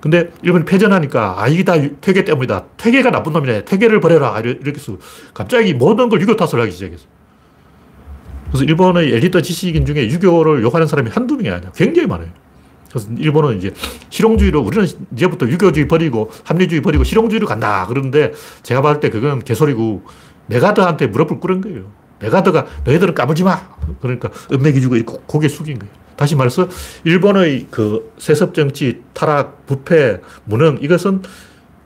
근데 0.01 0.31
일본이 0.43 0.65
패전하니까 0.65 1.43
아 1.43 1.49
이게 1.49 1.65
다 1.65 1.75
퇴계 2.01 2.25
때문이다. 2.25 2.65
퇴계가 2.77 3.11
나쁜 3.11 3.33
놈이네. 3.33 3.65
퇴계를 3.65 4.01
버려라. 4.01 4.39
이렇게 4.41 4.73
해서 4.75 4.97
갑자기 5.35 5.75
모든 5.75 6.09
걸 6.09 6.21
유교 6.21 6.37
탓을 6.37 6.61
하기 6.63 6.71
시작했어. 6.71 7.05
그래서 8.49 8.65
일본의 8.65 9.13
엘리트 9.13 9.43
지식인 9.43 9.87
중에 9.87 10.09
유교를 10.09 10.63
욕하는 10.63 10.87
사람이 10.87 11.11
한두 11.11 11.37
명이 11.37 11.51
아니야. 11.51 11.73
굉장히 11.75 12.07
많아요. 12.07 12.29
그래서 12.89 13.09
일본은 13.19 13.59
이제 13.59 13.73
실용주의로 14.11 14.61
우리는 14.61 14.87
이제부터 15.13 15.49
유교주의 15.49 15.89
버리고 15.89 16.31
합리주의 16.45 16.81
버리고 16.81 17.03
실용주의로 17.03 17.47
간다. 17.47 17.87
그러는데 17.87 18.33
제가 18.63 18.83
봤을 18.83 19.01
때 19.01 19.11
그건 19.11 19.41
개소리고 19.41 20.05
맥아더한테 20.47 21.09
무릎을 21.09 21.41
꿇은 21.41 21.61
거예요. 21.63 21.91
맥아더가 22.21 22.67
너희들은 22.85 23.15
까불지 23.15 23.45
마. 23.45 23.61
그러니까 24.01 24.31
은맥이 24.53 24.81
주고 24.81 24.97
고개 25.27 25.49
숙인 25.49 25.79
거예요. 25.79 25.93
다시 26.17 26.35
말해서 26.35 26.69
일본의 27.05 27.69
그 27.71 28.13
세습 28.19 28.55
정치, 28.55 29.03
타락, 29.13 29.67
부패, 29.67 30.21
무능 30.45 30.79
이것은 30.81 31.23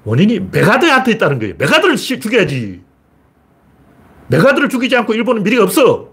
원인이 0.05 0.41
맥아더한테 0.53 1.13
있다는 1.13 1.39
거예요. 1.39 1.55
맥아더를 1.59 1.97
죽여야지. 1.97 2.81
맥아더를 4.29 4.69
죽이지 4.69 4.97
않고 4.97 5.15
일본은 5.15 5.43
미래가 5.43 5.65
없어. 5.65 6.11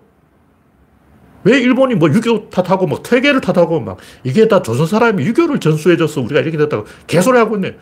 왜 1.43 1.59
일본이 1.59 1.95
뭐 1.95 2.09
유교 2.09 2.49
탓하고 2.49 2.87
뭐 2.87 3.01
퇴계를 3.01 3.39
탓하고 3.39 3.79
막 3.79 3.97
이게 4.23 4.47
다 4.47 4.61
조선 4.61 4.87
사람이 4.87 5.23
유교를 5.23 5.59
전수해줘서 5.59 6.21
우리가 6.21 6.41
이렇게 6.41 6.57
됐다고 6.57 6.85
개소리 7.05 7.37
하고 7.37 7.55
있네. 7.55 7.77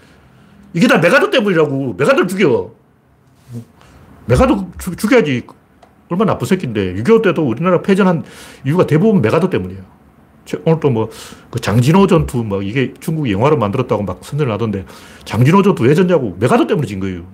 이게 0.73 0.87
다 0.87 0.97
맥아더 0.97 1.31
때문이라고. 1.31 1.95
맥아더를 1.97 2.27
죽여. 2.27 2.71
맥아더 4.27 4.53
죽여야지. 4.97 5.47
얼마나 6.09 6.33
나쁜 6.33 6.45
새끼인데. 6.45 6.95
6.25 6.95 7.23
때도 7.23 7.47
우리나라 7.47 7.81
패전한 7.81 8.23
이유가 8.65 8.85
대부분 8.85 9.21
맥아더 9.21 9.49
때문이에요. 9.49 9.94
오늘 10.65 10.79
또 10.79 10.89
뭐, 10.89 11.09
그 11.49 11.59
장진호 11.59 12.07
전투, 12.07 12.43
뭐, 12.43 12.61
이게 12.61 12.93
중국이 12.99 13.31
영화로 13.31 13.57
만들었다고 13.57 14.03
막 14.03 14.19
선전을 14.23 14.51
하던데, 14.53 14.85
장진호 15.23 15.63
전투 15.63 15.83
왜 15.83 15.93
졌냐고, 15.93 16.35
맥아더 16.39 16.67
때문에 16.67 16.85
진 16.85 16.99
거예요. 16.99 17.25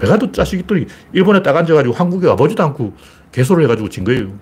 맥아더 0.00 0.32
자식들이 0.32 0.86
일본에 1.12 1.42
딱 1.42 1.56
앉아가지고 1.56 1.94
한국에 1.94 2.26
와보지도 2.28 2.62
않고 2.64 2.94
개소리를 3.32 3.64
해가지고 3.64 3.88
진 3.90 4.04
거예요. 4.04 4.32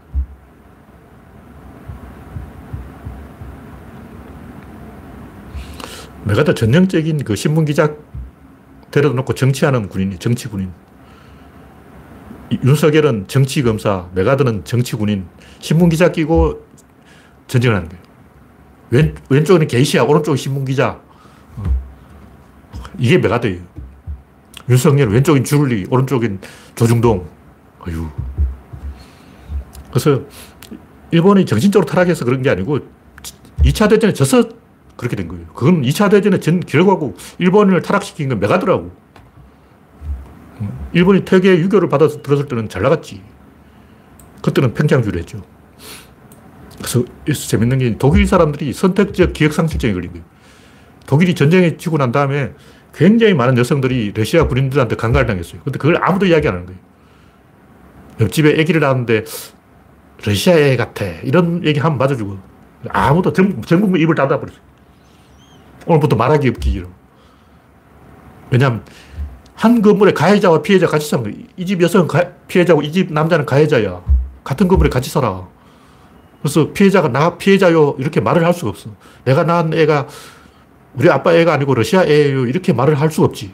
맥아더 6.24 6.54
전형적인 6.54 7.24
그 7.24 7.34
신문 7.34 7.64
기자 7.64 7.94
데려다 8.90 9.14
놓고 9.16 9.34
정치하는 9.34 9.88
군인이 9.88 10.18
정치 10.18 10.48
군인. 10.48 10.70
윤석열은 12.64 13.26
정치 13.28 13.62
검사, 13.62 14.08
맥아더는 14.14 14.64
정치 14.64 14.96
군인, 14.96 15.26
신문 15.58 15.88
기자 15.88 16.12
끼고 16.12 16.66
전쟁을 17.48 17.76
하는 17.76 17.88
거예요. 17.88 18.02
왼, 18.90 19.14
왼쪽은 19.28 19.66
게이샤, 19.66 20.04
오른쪽은 20.04 20.36
신문 20.36 20.64
기자. 20.64 21.00
어. 21.56 21.64
이게 22.98 23.18
맥아더예요. 23.18 23.60
윤석열 24.68 25.08
왼쪽엔 25.08 25.44
줄리, 25.44 25.86
오른쪽엔 25.90 26.40
조중동. 26.74 27.26
어휴. 27.86 28.08
그래서 29.90 30.22
일본이 31.10 31.46
정신적으로 31.46 31.86
타락해서 31.86 32.24
그런 32.24 32.42
게 32.42 32.50
아니고 32.50 32.80
2차 33.64 33.88
대전에 33.88 34.12
져서 34.12 34.48
그렇게 34.96 35.16
된 35.16 35.28
거예요. 35.28 35.46
그건 35.54 35.82
2차 35.82 36.10
대전의 36.10 36.40
전 36.40 36.60
결과고 36.60 37.14
일본을 37.38 37.80
타락시킨 37.82 38.28
건 38.28 38.40
메가더라고. 38.40 38.92
일본이 40.92 41.24
퇴계 41.24 41.58
유교를 41.58 41.88
받아서 41.88 42.20
들었을 42.20 42.46
때는 42.46 42.68
잘 42.68 42.82
나갔지. 42.82 43.22
그때는 44.42 44.74
평창주의를 44.74 45.20
했죠. 45.20 45.42
그래서 46.78 47.04
재밌는 47.48 47.78
게 47.78 47.96
독일 47.98 48.26
사람들이 48.26 48.72
선택적 48.72 49.32
기억상실증에 49.32 49.92
걸린 49.92 50.12
거예요. 50.12 50.24
독일이 51.06 51.34
전쟁에 51.34 51.76
지고 51.76 51.98
난 51.98 52.12
다음에 52.12 52.52
굉장히 52.94 53.34
많은 53.34 53.56
여성들이 53.58 54.12
러시아 54.14 54.46
군인들한테 54.46 54.96
강간을 54.96 55.26
당했어요. 55.26 55.60
근데 55.64 55.78
그걸 55.78 55.98
아무도 56.02 56.26
이야기 56.26 56.48
안 56.48 56.54
하는 56.54 56.66
거예요. 56.66 56.80
옆집에 58.20 58.60
아기를 58.60 58.80
낳았는데 58.80 59.24
러시아 60.24 60.54
애 60.56 60.76
같아. 60.76 61.04
이런 61.22 61.64
얘기 61.64 61.78
하면 61.80 61.98
맞아주고. 61.98 62.38
아무도 62.90 63.32
전, 63.32 63.60
전 63.62 63.80
국민 63.80 64.02
입을 64.02 64.14
닫아버렸어요. 64.14 64.60
오늘부터 65.86 66.16
말하기 66.16 66.48
없기. 66.48 66.84
왜냐하면 68.50 68.84
한 69.54 69.82
건물에 69.82 70.12
가해자와 70.12 70.62
피해자 70.62 70.86
같이 70.86 71.08
사는 71.08 71.24
거야. 71.24 71.34
이집 71.56 71.80
여성은 71.82 72.08
피해자고 72.46 72.82
이 72.82 72.92
집 72.92 73.12
남자는 73.12 73.46
가해자야. 73.46 74.00
같은 74.44 74.68
건물에 74.68 74.90
같이 74.90 75.10
살아. 75.10 75.46
그래서 76.42 76.72
피해자가 76.72 77.08
나 77.08 77.36
피해자요 77.36 77.96
이렇게 77.98 78.20
말을 78.20 78.44
할 78.44 78.54
수가 78.54 78.70
없어. 78.70 78.90
내가 79.24 79.44
낳은 79.44 79.74
애가 79.74 80.06
우리 80.94 81.10
아빠 81.10 81.34
애가 81.34 81.52
아니고 81.52 81.74
러시아 81.74 82.04
애예요 82.04 82.46
이렇게 82.46 82.72
말을 82.72 82.94
할 83.00 83.10
수가 83.10 83.26
없지. 83.26 83.52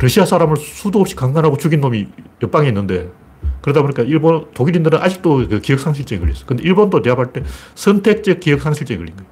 러시아 0.00 0.24
사람을 0.26 0.56
수도 0.56 1.00
없이 1.00 1.16
강간하고 1.16 1.56
죽인 1.56 1.80
놈이 1.80 2.08
옆방에 2.42 2.68
있는데 2.68 3.10
그러다 3.62 3.80
보니까 3.82 4.02
일본, 4.02 4.46
독일인들은 4.52 4.98
아직도 5.00 5.48
그 5.48 5.60
기억상실증에 5.60 6.18
걸렸어. 6.20 6.44
근데 6.46 6.62
일본도 6.64 7.00
내가 7.02 7.16
볼 7.16 7.32
때 7.32 7.42
선택적 7.74 8.40
기억상실증에 8.40 8.98
걸린 8.98 9.16
거예요. 9.16 9.30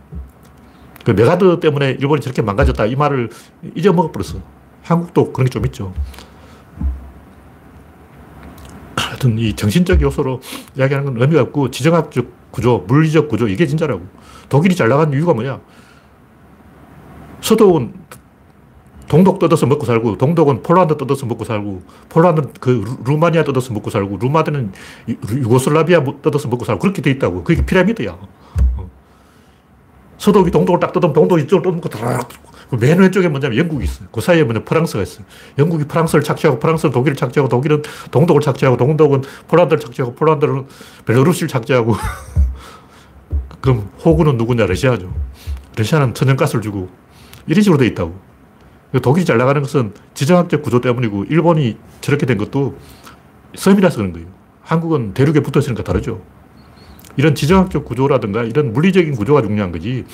그 1.04 1.10
맥아더 1.10 1.60
때문에 1.60 1.90
일본이 2.00 2.22
저렇게 2.22 2.40
망가졌다. 2.42 2.86
이 2.86 2.96
말을 2.96 3.28
잊어먹어버렸어. 3.74 4.40
한국도 4.82 5.32
그런 5.32 5.46
게 5.46 5.50
좀 5.50 5.66
있죠. 5.66 5.92
하여튼 9.22 9.38
이 9.38 9.54
정신적 9.54 10.02
요소로 10.02 10.40
이야기하는 10.76 11.12
건 11.12 11.22
의미가 11.22 11.42
없고 11.42 11.70
지정학적 11.70 12.26
구조, 12.50 12.84
물리적 12.88 13.28
구조, 13.28 13.48
이게 13.48 13.66
진짜라고. 13.66 14.02
독일이 14.48 14.74
잘 14.74 14.88
나간 14.88 15.12
이유가 15.12 15.32
뭐냐? 15.32 15.60
서독은 17.40 17.94
동독 19.08 19.38
뜯어서 19.38 19.66
먹고 19.66 19.86
살고, 19.86 20.18
동독은 20.18 20.62
폴란드 20.62 20.96
뜯어서 20.96 21.26
먹고 21.26 21.44
살고, 21.44 21.82
폴란드는 22.08 22.52
그 22.60 22.84
루마니아 23.04 23.44
뜯어서 23.44 23.72
먹고 23.72 23.90
살고, 23.90 24.18
루마드는 24.18 24.72
유고슬라비아 25.30 26.04
뜯어서 26.22 26.48
먹고 26.48 26.64
살고, 26.64 26.80
그렇게 26.80 27.00
돼 27.00 27.10
있다고. 27.12 27.44
그게 27.44 27.64
피라미드야. 27.64 28.10
어. 28.10 28.90
서독이 30.18 30.50
동독을 30.50 30.80
딱 30.80 30.92
뜯으면 30.92 31.14
동독이 31.14 31.44
이쪽을 31.44 31.62
뜯는 31.62 31.80
거 31.80 31.88
맨 32.80 32.98
왼쪽에 32.98 33.28
뭐냐면 33.28 33.58
영국이 33.58 33.84
있어요. 33.84 34.08
그 34.10 34.20
사이에 34.20 34.44
뭐냐 34.44 34.64
프랑스가 34.64 35.02
있어요. 35.02 35.24
영국이 35.58 35.84
프랑스를 35.84 36.22
착취하고, 36.24 36.58
프랑스는 36.58 36.92
독일을 36.92 37.16
착취하고, 37.16 37.48
독일은 37.48 37.82
동독을 38.10 38.40
착취하고, 38.40 38.76
동독은 38.76 39.22
폴란드를 39.48 39.80
착취하고, 39.80 40.14
폴란드는 40.14 40.66
벨로루시를 41.04 41.48
착취하고. 41.48 41.94
그럼 43.60 43.90
호구는 44.04 44.38
누구냐? 44.38 44.66
러시아죠. 44.66 45.12
러시아는 45.76 46.14
천연가스를 46.14 46.62
주고, 46.62 46.88
이런 47.46 47.62
식으로 47.62 47.78
돼 47.78 47.86
있다고. 47.86 48.32
독일이 49.00 49.24
잘 49.24 49.38
나가는 49.38 49.62
것은 49.62 49.94
지정학적 50.14 50.62
구조 50.62 50.80
때문이고 50.80 51.24
일본이 51.24 51.78
저렇게 52.02 52.26
된 52.26 52.36
것도 52.36 52.76
섬이라서 53.54 53.96
그런 53.96 54.12
거예요. 54.12 54.26
한국은 54.60 55.14
대륙에 55.14 55.40
붙어 55.40 55.60
있으니까 55.60 55.82
다르죠. 55.82 56.22
이런 57.16 57.34
지정학적 57.34 57.84
구조라든가 57.84 58.42
이런 58.42 58.72
물리적인 58.72 59.14
구조가 59.14 59.42
중요한 59.42 59.72
거지. 59.72 60.04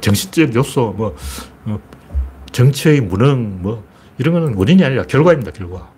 정신적 0.00 0.54
요소, 0.54 0.94
뭐, 0.96 1.16
어, 1.66 1.78
정치의 2.52 3.00
무능, 3.00 3.62
뭐, 3.62 3.84
이런 4.18 4.34
거는 4.34 4.54
원인이 4.54 4.84
아니라 4.84 5.04
결과입니다, 5.04 5.50
결과. 5.50 5.90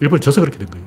일본이 0.00 0.20
져서 0.20 0.40
그렇게 0.40 0.58
된 0.58 0.68
거예요. 0.68 0.86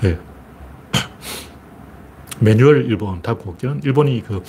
네. 0.00 0.18
매뉴얼 2.40 2.86
일본 2.86 3.22
다국기는 3.22 3.80
일본이 3.84 4.22
그 4.26 4.42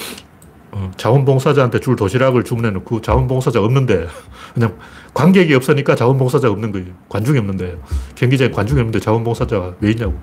어, 0.72 0.91
자원봉사자한테 0.98 1.80
줄 1.80 1.95
도시락을 1.95 2.43
주문해 2.43 2.69
놓고 2.72 3.02
자원봉사자 3.02 3.62
없는데 3.62 4.08
그냥 4.54 4.78
관객이 5.13 5.54
없으니까 5.56 5.95
자원봉사자 5.95 6.50
없는 6.50 6.72
거예요. 6.72 6.88
관중이 7.10 7.39
없는데 7.39 7.78
경기장에 8.15 8.52
관중이 8.52 8.80
없는데 8.80 9.00
자원봉사자가 9.00 9.76
왜 9.80 9.91
있냐고. 9.91 10.19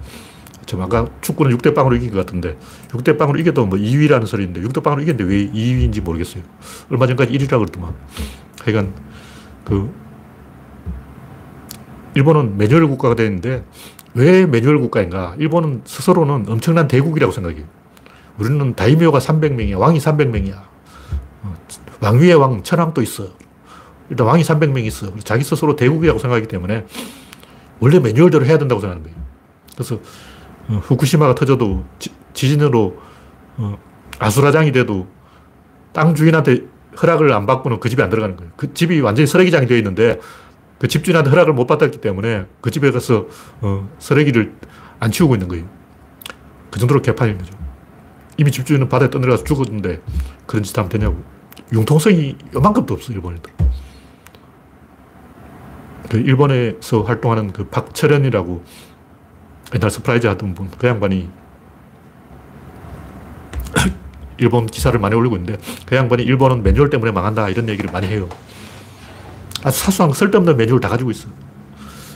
지 0.67 0.77
아까 0.81 1.07
축구는 1.21 1.57
6대 1.57 1.75
0으로 1.75 1.97
이긴 1.97 2.11
것 2.11 2.19
같은데 2.27 2.59
6대 2.89 3.17
0으로 3.17 3.39
이겨도 3.39 3.67
뭐 3.67 3.79
2위라는 3.79 4.27
소리인데 4.27 4.61
6대 4.61 4.83
0으로 4.83 5.03
이겼는데 5.03 5.25
왜 5.25 5.49
2위인지 5.49 6.03
모르겠어요. 6.03 6.43
얼마 6.91 7.07
전까지 7.07 7.33
1위라고 7.33 7.61
그랬더만. 7.61 7.95
하여간 8.65 8.93
그 9.65 9.93
일본은 12.15 12.57
매뉴얼 12.59 12.89
국가가 12.89 13.15
되는데 13.15 13.65
왜 14.15 14.47
매뉴얼 14.47 14.81
국가인가? 14.81 15.35
일본은 15.39 15.83
스스로는 15.85 16.47
엄청난 16.49 16.89
대국이라고 16.89 17.33
생각해요. 17.33 17.65
우리는 18.39 18.75
다이묘가 18.75 19.19
300명이야. 19.19 19.79
왕이 19.79 19.99
300명이야. 19.99 20.55
어, 21.43 21.55
왕 22.01 22.19
위에 22.19 22.33
왕, 22.33 22.63
천왕도 22.63 23.03
있어. 23.03 23.29
일단 24.11 24.27
왕이 24.27 24.43
300명 24.43 24.85
있어. 24.87 25.15
자기 25.21 25.45
스스로 25.45 25.77
대국이라고 25.77 26.19
생각하기 26.19 26.49
때문에 26.49 26.87
원래 27.81 27.99
매뉴얼대로 27.99 28.47
해야 28.47 28.59
된다고 28.59 28.81
생각하는 28.81 29.03
거예요. 29.05 29.27
그래서 29.75 30.01
어, 30.69 30.81
후쿠시마가 30.85 31.35
터져도 31.35 31.85
지, 31.99 32.11
진으로 32.33 32.99
어, 33.57 33.79
아수라장이 34.19 34.73
돼도 34.73 35.07
땅 35.93 36.15
주인한테 36.15 36.65
허락을 37.01 37.33
안 37.33 37.47
받고는 37.47 37.81
그 37.81 37.89
집에 37.89 38.03
안 38.03 38.11
들어가는 38.11 38.37
거예요. 38.37 38.53
그 38.57 38.73
집이 38.73 39.01
완전히 39.01 39.27
쓰레기장이 39.27 39.67
되어 39.67 39.77
있는데 39.79 40.19
그 40.79 40.89
집주인한테 40.89 41.31
허락을 41.31 41.53
못 41.53 41.67
받았기 41.67 42.01
때문에 42.01 42.47
그 42.61 42.71
집에 42.71 42.91
가서 42.91 43.27
어, 43.61 43.89
쓰레기를 43.99 44.55
안 45.01 45.11
치우고 45.11 45.35
있는 45.35 45.49
거예요. 45.49 45.65
그 46.71 46.79
정도로 46.79 47.01
개판인 47.01 47.39
거죠. 47.39 47.55
이미 48.37 48.51
집주인은 48.51 48.89
바다에 48.89 49.09
떠내려가서 49.09 49.45
죽었는데 49.45 50.03
그런 50.47 50.63
짓 50.63 50.77
하면 50.77 50.89
되냐고. 50.91 51.23
융통성이 51.73 52.37
요만큼도 52.55 52.95
없어, 52.95 53.13
일본애들. 53.13 53.53
그 56.11 56.19
일본에서 56.19 57.03
활동하는 57.03 57.53
그 57.53 57.65
박철현이라고 57.69 58.63
옛날 59.75 59.91
서프라이즈 59.91 60.27
하던 60.27 60.55
분, 60.55 60.71
그 60.79 60.87
양반이 60.87 61.29
일본 64.39 64.67
기사를 64.67 64.99
많이 64.99 65.15
올리고 65.15 65.37
있는데 65.37 65.61
그 65.85 65.97
양반이 65.97 66.23
일본은 66.23 66.63
매뉴얼 66.63 66.91
때문에 66.91 67.13
망한다 67.13 67.49
이런 67.49 67.69
얘기를 67.69 67.91
많이 67.91 68.07
해요. 68.07 68.29
아주 69.65 69.79
사소한 69.81 70.13
쓸데없는 70.13 70.57
메뉴를 70.57 70.81
다 70.81 70.89
가지고 70.89 71.11
있어. 71.11 71.29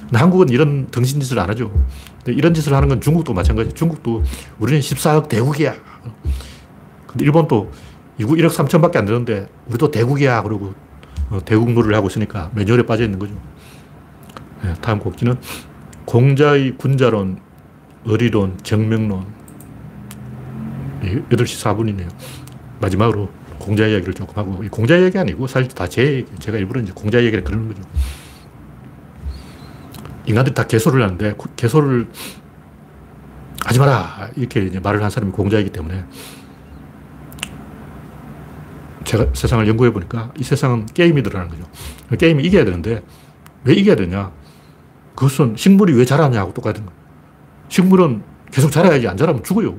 근데 0.02 0.18
한국은 0.18 0.48
이런 0.48 0.90
등신 0.90 1.20
짓을 1.20 1.38
안 1.38 1.48
하죠. 1.50 1.72
이런 2.26 2.54
짓을 2.54 2.74
하는 2.74 2.88
건 2.88 3.00
중국도 3.00 3.32
마찬가지. 3.32 3.72
중국도 3.74 4.22
우리는 4.58 4.80
14억 4.80 5.28
대국이야. 5.28 5.74
근데 7.06 7.24
일본도 7.24 7.70
1억 8.18 8.50
3천밖에 8.50 8.96
안 8.96 9.06
되는데 9.06 9.48
우리도 9.66 9.90
대국이야. 9.90 10.42
그러고 10.42 10.74
어, 11.30 11.38
대국 11.44 11.70
놀이를 11.72 11.94
하고 11.94 12.08
있으니까 12.08 12.50
매뉴얼에 12.54 12.84
빠져 12.84 13.04
있는 13.04 13.18
거죠. 13.18 13.34
네, 14.62 14.74
다음 14.80 14.98
곡지는 14.98 15.36
공자의 16.10 16.76
군자론, 16.76 17.38
의리론, 18.04 18.58
정명론. 18.64 19.24
8시 21.02 21.62
4분이네요. 21.62 22.08
마지막으로 22.80 23.30
공자 23.60 23.86
이야기를 23.86 24.14
조금 24.14 24.36
하고, 24.36 24.60
공자 24.72 24.96
이야기 24.96 25.16
아니고 25.16 25.46
사실 25.46 25.68
다 25.68 25.86
제 25.86 26.26
제가 26.40 26.58
일부러 26.58 26.80
이제 26.80 26.90
공자 26.92 27.20
이야기를 27.20 27.44
그러는 27.44 27.68
거죠. 27.68 27.82
인간들이 30.26 30.52
다 30.52 30.66
개소를 30.66 31.00
하는데, 31.00 31.36
개소를 31.54 32.08
하지 33.64 33.78
마라! 33.78 34.30
이렇게 34.34 34.64
이제 34.64 34.80
말을 34.80 35.04
한 35.04 35.10
사람이 35.10 35.30
공자이기 35.30 35.70
때문에, 35.70 36.04
제가 39.04 39.26
세상을 39.32 39.64
연구해 39.68 39.92
보니까 39.92 40.32
이 40.36 40.42
세상은 40.42 40.86
게임이 40.86 41.22
들어가는 41.22 41.48
거죠. 41.50 41.70
게임이 42.18 42.42
이겨야 42.42 42.64
되는데, 42.64 43.00
왜 43.62 43.74
이겨야 43.74 43.94
되냐? 43.94 44.39
그것은 45.20 45.54
식물이 45.54 45.92
왜 45.92 46.06
자라냐고 46.06 46.54
똑같은 46.54 46.86
거예요. 46.86 46.98
식물은 47.68 48.22
계속 48.50 48.72
자라야지 48.72 49.06
안 49.06 49.18
자라면 49.18 49.44
죽어요. 49.44 49.76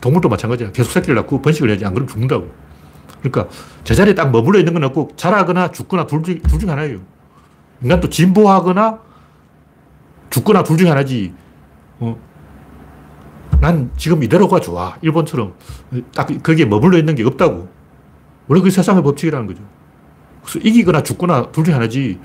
동물도 0.00 0.28
마찬가지야. 0.28 0.70
계속 0.70 0.92
새끼를 0.92 1.16
낳고 1.16 1.42
번식을 1.42 1.68
해야지 1.70 1.84
안 1.84 1.92
그러면 1.92 2.08
죽는다고. 2.08 2.48
그러니까 3.20 3.48
제자리에 3.82 4.14
딱 4.14 4.30
머물러 4.30 4.60
있는 4.60 4.72
건 4.72 4.84
없고 4.84 5.10
자라거나 5.16 5.72
죽거나 5.72 6.06
둘, 6.06 6.22
중, 6.22 6.40
둘 6.42 6.60
중 6.60 6.70
하나예요. 6.70 7.00
인간도 7.82 8.08
진보하거나 8.08 9.00
죽거나 10.30 10.62
둘 10.62 10.76
중에 10.78 10.88
하나지. 10.88 11.34
어. 11.98 12.16
난 13.60 13.90
지금 13.96 14.22
이대로가 14.22 14.60
좋아. 14.60 14.96
일본처럼. 15.02 15.54
딱 16.14 16.28
거기에 16.44 16.64
머물러 16.66 16.96
있는 16.96 17.16
게 17.16 17.24
없다고. 17.24 17.68
원래 18.46 18.62
그 18.62 18.70
세상의 18.70 19.02
법칙이라는 19.02 19.48
거죠. 19.48 19.64
그래서 20.44 20.60
이기거나 20.60 21.02
죽거나 21.02 21.50
둘 21.50 21.64
중에 21.64 21.74
하나지. 21.74 22.20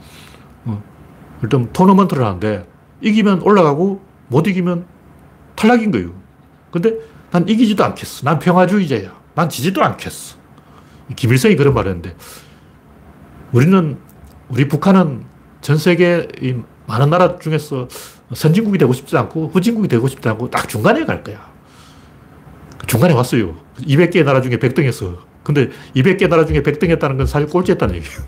어. 0.66 0.95
일단 1.44 1.72
토너먼트를 1.72 2.24
하는데 2.24 2.68
이기면 3.02 3.42
올라가고 3.42 4.02
못 4.28 4.48
이기면 4.48 4.86
탈락인 5.56 5.92
거예요. 5.92 6.14
근데 6.72 6.94
난 7.32 7.48
이기지도 7.48 7.84
않겠어. 7.84 8.24
난 8.24 8.40
평화주의자야. 8.40 9.14
난 9.36 9.50
지지도 9.50 9.84
않겠어. 9.84 10.38
김일성이 11.16 11.56
그런 11.56 11.74
말을 11.74 11.92
했는데 11.92 12.16
우리는 13.52 13.98
우리 14.50 14.68
북한은 14.68 15.26
전 15.62 15.78
세계 15.78 16.28
많은 16.88 17.10
나라 17.10 17.38
중에서 17.38 17.88
선진국이 18.34 18.78
되고 18.78 18.94
싶지 18.94 19.16
않고 19.18 19.50
후진국이 19.50 19.88
되고 19.88 20.08
싶지 20.08 20.28
않고 20.30 20.50
딱 20.50 20.68
중간에 20.68 21.06
갈 21.06 21.24
거야. 21.24 21.54
중간에 22.88 23.14
왔어요. 23.14 23.56
200개 23.80 24.24
나라 24.24 24.42
중에 24.42 24.58
100등 24.58 24.84
했어. 24.84 25.18
근데 25.44 25.70
200개 25.96 26.28
나라 26.28 26.46
중에 26.46 26.62
100등 26.62 26.90
했다는 26.90 27.18
건 27.18 27.28
사실 27.28 27.48
꼴찌했다는 27.48 27.96
얘기예요. 27.96 28.20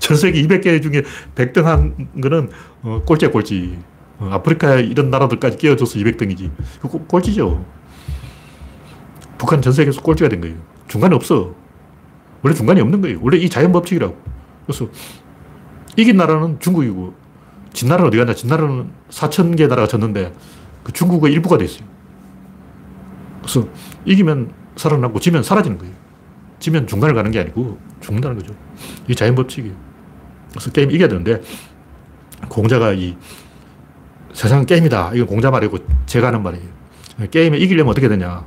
전 0.00 0.16
세계 0.16 0.42
200개 0.42 0.82
중에 0.82 1.02
100등 1.36 1.62
한 1.62 2.08
거는 2.20 2.50
어, 2.82 3.02
꼴찌야 3.06 3.30
꼴찌. 3.30 3.78
어, 4.18 4.28
아프리카 4.32 4.74
이런 4.76 5.10
나라들까지 5.10 5.56
끼워줘서 5.56 5.98
200등이지. 5.98 6.50
꼴찌죠. 7.06 7.64
북한 9.38 9.62
전 9.62 9.72
세계에서 9.72 10.02
꼴찌가 10.02 10.28
된 10.28 10.40
거예요. 10.40 10.56
중간에 10.88 11.14
없어. 11.14 11.54
원래 12.42 12.54
중간이 12.54 12.80
없는 12.80 13.00
거예요. 13.00 13.18
원래 13.22 13.36
이 13.38 13.48
자연 13.48 13.72
법칙이라고. 13.72 14.16
그래서 14.66 14.88
이긴 15.96 16.16
나라는 16.16 16.58
중국이고 16.60 17.14
진 17.72 17.88
나라는 17.88 18.08
어디 18.08 18.16
갔냐? 18.16 18.34
진나라는 18.34 18.90
4천 19.10 19.56
개 19.56 19.66
나라가 19.66 19.86
졌는데 19.86 20.32
그 20.82 20.92
중국의 20.92 21.32
일부가 21.32 21.58
됐어요. 21.58 21.86
그래서 23.40 23.68
이기면 24.04 24.52
살아남고 24.76 25.20
지면 25.20 25.42
사라지는 25.42 25.78
거예요. 25.78 25.94
지면 26.58 26.86
중간을 26.86 27.14
가는 27.14 27.30
게 27.30 27.40
아니고 27.40 27.78
죽는다는 28.00 28.38
거죠. 28.38 28.54
이 29.08 29.14
자연 29.14 29.34
법칙이에요. 29.34 29.89
그래서 30.50 30.70
게임 30.70 30.90
이겨야 30.90 31.08
되는데 31.08 31.40
공자가 32.48 32.92
이 32.92 33.16
세상은 34.32 34.66
게임이다. 34.66 35.12
이건 35.14 35.26
공자 35.26 35.50
말이고 35.50 35.78
제가 36.06 36.28
하는 36.28 36.42
말이에요. 36.42 36.66
게임에 37.30 37.58
이기려면 37.58 37.90
어떻게 37.90 38.08
되냐. 38.08 38.44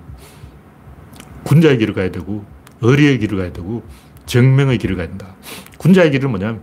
군자의 1.43 1.77
길을 1.77 1.93
가야 1.93 2.09
되고 2.11 2.45
의리의 2.81 3.19
길을 3.19 3.37
가야 3.37 3.53
되고 3.53 3.83
정명의 4.25 4.77
길을 4.77 4.95
가야 4.95 5.07
된다. 5.07 5.35
군자의 5.77 6.11
길은 6.11 6.29
뭐냐면 6.29 6.61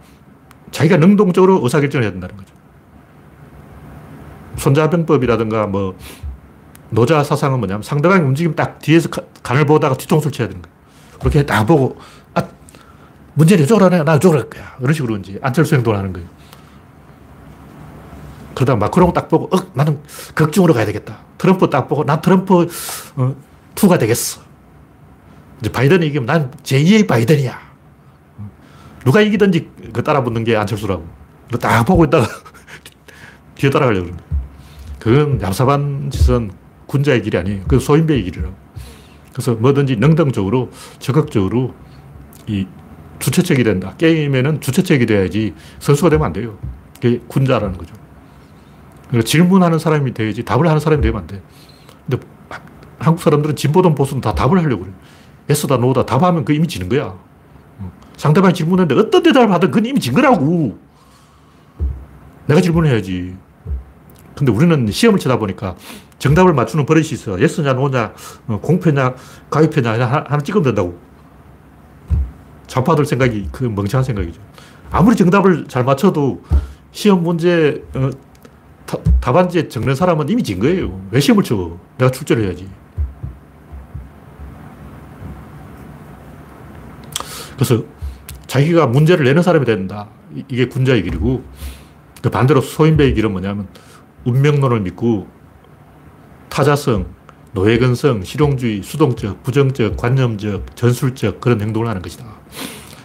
자기가 0.70 0.96
능동적으로 0.96 1.60
의사결정을 1.62 2.04
해야 2.04 2.12
된다는 2.12 2.36
거죠. 2.36 2.54
손자병법이라든가 4.56 5.66
뭐 5.66 5.96
노자 6.90 7.22
사상은 7.22 7.58
뭐냐면 7.58 7.82
상대방이 7.82 8.22
움직이면 8.22 8.56
딱 8.56 8.78
뒤에서 8.80 9.08
간을 9.42 9.64
보다가 9.64 9.96
뒤통수를 9.96 10.32
쳐야 10.32 10.48
되는 10.48 10.62
거예요. 10.62 10.76
그렇게 11.18 11.46
딱 11.46 11.64
보고 11.64 11.98
아 11.98 12.02
문재인이 13.40 13.64
이쪽으로 13.64 13.86
하네 13.86 14.02
나할 14.02 14.20
거야. 14.20 14.76
그런 14.76 14.92
식으로 14.92 15.16
이제 15.16 15.38
안철수 15.40 15.74
행동을 15.74 15.98
하는 15.98 16.12
거예요. 16.12 16.28
그러다 18.54 18.76
마크롱 18.76 19.14
딱 19.14 19.28
보고 19.28 19.46
어 19.56 19.60
나는 19.72 19.98
극중으로 20.34 20.74
가야 20.74 20.84
되겠다. 20.84 21.20
트럼프 21.38 21.70
딱 21.70 21.88
보고 21.88 22.04
난 22.04 22.20
트럼프 22.20 22.68
어, 23.16 23.36
투가 23.74 23.96
되겠어. 23.96 24.42
이제 25.60 25.72
바이든이 25.72 26.08
이기면 26.08 26.26
난 26.26 26.50
제2의 26.62 27.08
바이든이야. 27.08 27.58
누가 29.06 29.22
이기든지 29.22 29.70
그 29.94 30.04
따라 30.04 30.22
붙는 30.22 30.44
게 30.44 30.54
안철수라고. 30.56 31.08
딱 31.58 31.84
보고 31.84 32.04
있다가 32.04 32.26
뒤에 33.56 33.70
따라가려고 33.70 34.10
그러는 34.98 35.38
그건 35.38 35.38
얍삽한 35.38 36.12
짓은 36.12 36.50
군자의 36.84 37.22
길이 37.22 37.38
아니에요. 37.38 37.62
그건 37.62 37.80
소인배의 37.80 38.22
길이라고. 38.24 38.54
그래서 39.32 39.54
뭐든지 39.54 39.96
능동적으로 39.96 40.70
적극적으로 40.98 41.74
이 42.46 42.66
주체책이 43.20 43.62
된다. 43.62 43.94
게임에는 43.98 44.60
주체책이 44.60 45.06
돼야지 45.06 45.54
선수가 45.78 46.10
되면 46.10 46.26
안 46.26 46.32
돼요. 46.32 46.58
그게 46.94 47.20
군자라는 47.28 47.78
거죠. 47.78 47.94
그러니까 49.08 49.26
질문하는 49.28 49.78
사람이 49.78 50.12
돼야지 50.14 50.44
답을 50.44 50.66
하는 50.66 50.80
사람이 50.80 51.02
되면 51.02 51.20
안 51.20 51.26
돼. 51.26 51.40
근데 52.08 52.26
한국 52.98 53.22
사람들은 53.22 53.56
진보든 53.56 53.94
보수든 53.94 54.20
다 54.20 54.34
답을 54.34 54.58
하려고 54.58 54.82
그래. 54.82 54.92
예스다 55.48 55.76
노다 55.76 56.04
답하면 56.04 56.44
그 56.44 56.52
이미 56.52 56.66
지는 56.66 56.88
거야. 56.88 57.16
상대방이 58.16 58.52
질문했는데 58.54 59.00
어떤 59.00 59.22
대답을 59.22 59.50
하든 59.52 59.70
그건 59.70 59.86
이미 59.86 60.00
진 60.00 60.12
거라고. 60.12 60.78
내가 62.46 62.60
질문해야지. 62.60 63.36
근데 64.36 64.52
우리는 64.52 64.90
시험을 64.90 65.18
치다 65.18 65.38
보니까 65.38 65.76
정답을 66.18 66.52
맞추는 66.52 66.86
버릇이 66.86 67.08
있어. 67.12 67.40
예스냐, 67.40 67.72
노냐, 67.72 68.12
어, 68.46 68.60
공표냐, 68.60 69.14
가위표냐, 69.48 69.92
하나 69.92 70.38
찍으면 70.38 70.64
된다고. 70.64 71.09
좌파들 72.70 73.04
생각이 73.04 73.48
그 73.50 73.64
멍청한 73.64 74.04
생각이죠. 74.04 74.40
아무리 74.92 75.16
정답을 75.16 75.66
잘 75.66 75.84
맞춰도 75.84 76.40
시험 76.92 77.24
문제, 77.24 77.84
어, 77.94 78.10
답안지에 79.20 79.68
적는 79.68 79.96
사람은 79.96 80.28
이미 80.28 80.44
진 80.44 80.60
거예요. 80.60 81.00
왜 81.10 81.18
시험을 81.18 81.42
쳐? 81.42 81.76
내가 81.98 82.12
출제를 82.12 82.44
해야지. 82.44 82.68
그래서 87.56 87.82
자기가 88.46 88.86
문제를 88.86 89.24
내는 89.24 89.42
사람이 89.42 89.66
된다. 89.66 90.08
이게 90.48 90.66
군자의 90.66 91.02
길이고, 91.02 91.42
그 92.22 92.30
반대로 92.30 92.60
소인배의 92.60 93.14
길은 93.14 93.32
뭐냐면, 93.32 93.66
운명론을 94.24 94.80
믿고, 94.80 95.26
타자성, 96.48 97.06
노예근성, 97.52 98.22
실용주의, 98.22 98.82
수동적, 98.84 99.42
부정적, 99.42 99.96
관념적, 99.96 100.76
전술적 100.76 101.40
그런 101.40 101.60
행동을 101.60 101.88
하는 101.88 102.00
것이다. 102.00 102.39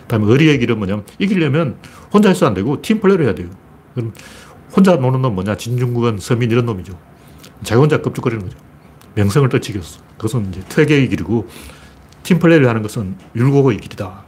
다음에 0.07 0.25
의리의 0.31 0.59
길은 0.59 0.77
뭐냐면, 0.77 1.05
이기려면 1.19 1.77
혼자 2.13 2.29
해서 2.29 2.45
안 2.45 2.53
되고, 2.53 2.81
팀 2.81 2.99
플레이를 2.99 3.25
해야 3.25 3.35
돼요. 3.35 3.49
그럼 3.93 4.13
혼자 4.75 4.95
노는 4.95 5.21
놈 5.21 5.35
뭐냐? 5.35 5.55
진중국은, 5.55 6.19
서민 6.19 6.51
이런 6.51 6.65
놈이죠. 6.65 6.97
자기 7.63 7.79
혼자 7.79 8.01
껍죽거리는 8.01 8.43
거죠. 8.43 8.57
명성을 9.15 9.47
떨치겠어. 9.49 10.01
그것은 10.17 10.49
이제 10.49 10.61
퇴계의 10.69 11.09
길이고, 11.09 11.47
팀 12.23 12.39
플레이를 12.39 12.67
하는 12.67 12.81
것은 12.81 13.15
율곡의 13.35 13.77
길이다. 13.77 14.25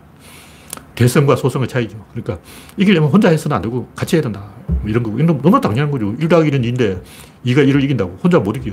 개성과 0.97 1.35
소성의 1.35 1.67
차이죠. 1.67 2.03
그러니까 2.11 2.39
이기려면 2.75 3.11
혼자 3.11 3.29
해서는 3.29 3.55
안 3.55 3.61
되고 3.61 3.87
같이 3.95 4.15
해야 4.15 4.23
된다. 4.23 4.49
뭐 4.65 4.81
이런 4.87 5.03
거고. 5.03 5.19
이건 5.19 5.41
너무 5.41 5.61
당연한 5.61 5.91
거죠. 5.91 6.15
1 6.19 6.27
더하기 6.27 6.49
1은 6.49 6.61
2인데 6.63 7.03
2가 7.45 7.67
1을 7.67 7.83
이긴다고. 7.83 8.17
혼자 8.23 8.39
못 8.39 8.57
이겨. 8.57 8.71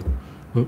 어? 0.54 0.66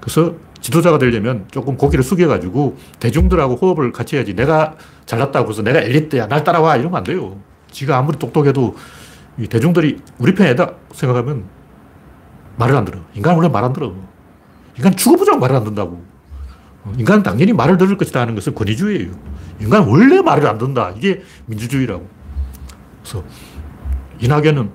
그래서 0.00 0.34
지도자가 0.60 0.98
되려면 0.98 1.46
조금 1.50 1.76
고개를 1.76 2.02
숙여가지고 2.02 2.76
대중들하고 2.98 3.56
호흡을 3.56 3.92
같이 3.92 4.16
해야지. 4.16 4.34
내가 4.34 4.74
잘났다고 5.04 5.50
해서 5.50 5.62
내가 5.62 5.80
엘리트야. 5.80 6.26
날 6.28 6.44
따라와. 6.44 6.76
이러면 6.76 6.98
안 6.98 7.04
돼요. 7.04 7.38
지가 7.70 7.98
아무리 7.98 8.18
똑똑해도 8.18 8.76
대중들이 9.50 9.98
우리 10.18 10.34
편이다 10.34 10.70
생각하면 10.92 11.44
말을 12.56 12.74
안 12.76 12.84
들어. 12.84 13.00
인간은 13.14 13.36
원래 13.36 13.48
말 13.48 13.64
안 13.64 13.72
들어. 13.72 13.94
인간 14.78 14.96
죽어보자고 14.96 15.38
말을 15.38 15.56
안 15.56 15.64
듣는다고. 15.64 16.02
어, 16.84 16.92
인간은 16.98 17.22
당연히 17.22 17.52
말을 17.52 17.76
들을 17.76 17.96
것이다 17.96 18.20
하는 18.20 18.34
것은 18.34 18.54
권위주의예요. 18.54 19.10
인간은 19.60 19.88
원래 19.88 20.20
말을 20.22 20.46
안 20.46 20.58
듣는다. 20.58 20.92
이게 20.96 21.22
민주주의라고. 21.46 22.06
그래서 23.02 23.24
이낙연은 24.20 24.70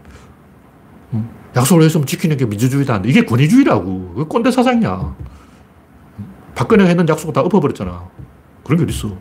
음, 1.14 1.30
약속을 1.56 1.84
했으면 1.84 2.06
지키는 2.06 2.38
게 2.38 2.46
민주주의다. 2.46 3.02
이게 3.06 3.26
권위주의라고. 3.26 4.14
그 4.16 4.26
꼰대 4.26 4.52
사상이야. 4.52 5.16
박근혜가 6.56 6.88
했는 6.88 7.08
약속을 7.08 7.34
다 7.34 7.42
엎어버렸잖아. 7.42 8.10
그런 8.64 8.78
게 8.78 8.84
어딨어. 8.84 9.18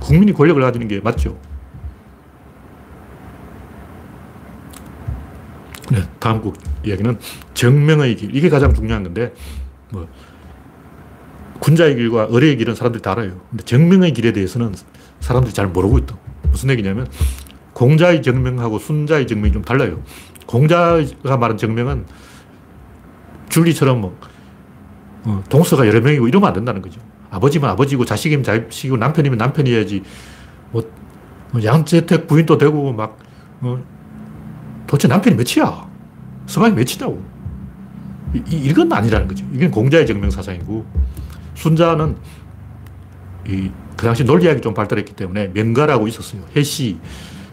국민이 0.00 0.32
권력을 0.32 0.60
가지는 0.60 0.88
게 0.88 1.00
맞죠. 1.00 1.38
네, 5.90 6.02
다음 6.18 6.40
곡 6.40 6.56
이야기는 6.84 7.18
정명의 7.54 8.16
길. 8.16 8.34
이게 8.36 8.48
가장 8.48 8.74
중요한 8.74 9.02
건데, 9.02 9.32
뭐, 9.90 10.06
군자의 11.60 11.96
길과 11.96 12.28
의뢰의 12.30 12.56
길은 12.56 12.74
사람들이 12.74 13.02
다 13.02 13.12
알아요. 13.12 13.40
근데 13.50 13.64
정명의 13.64 14.12
길에 14.12 14.32
대해서는 14.32 14.74
사람들이 15.20 15.54
잘 15.54 15.66
모르고 15.66 15.98
있다. 15.98 16.16
무슨 16.50 16.70
얘기냐면 16.70 17.08
공자의 17.72 18.22
정명하고 18.22 18.78
순자의 18.78 19.26
정명이 19.26 19.52
좀 19.52 19.62
달라요. 19.62 20.02
공자가 20.48 21.36
말한 21.36 21.56
정명은 21.58 22.06
줄리처럼 23.50 24.00
뭐 24.00 24.18
어, 25.24 25.44
동서가 25.48 25.86
여러 25.86 26.00
명이고 26.00 26.26
이러면 26.26 26.48
안 26.48 26.54
된다는 26.54 26.80
거죠. 26.82 27.00
아버지면 27.30 27.68
아버지고 27.70 28.04
자식이면 28.04 28.42
자식이고 28.42 28.96
남편이면 28.96 29.36
남편이어야지 29.36 30.02
뭐, 30.72 30.82
뭐 31.52 31.62
양재택 31.62 32.26
부인도 32.26 32.56
되고 32.56 32.92
막 32.92 33.18
어, 33.60 33.78
도대체 34.86 35.06
남편이 35.06 35.36
몇이야? 35.36 35.86
성함이 36.46 36.74
몇이냐고. 36.74 37.22
이, 38.34 38.42
이건 38.50 38.92
아니라는 38.92 39.28
거죠. 39.28 39.44
이건 39.52 39.70
공자의 39.70 40.06
증명사상이고, 40.06 40.84
순자는 41.54 42.16
이, 43.46 43.70
그 43.96 44.04
당시 44.04 44.24
논리학이 44.24 44.60
좀 44.60 44.74
발달했기 44.74 45.14
때문에 45.14 45.48
명가라고 45.48 46.08
있었어요. 46.08 46.42
해시, 46.56 46.98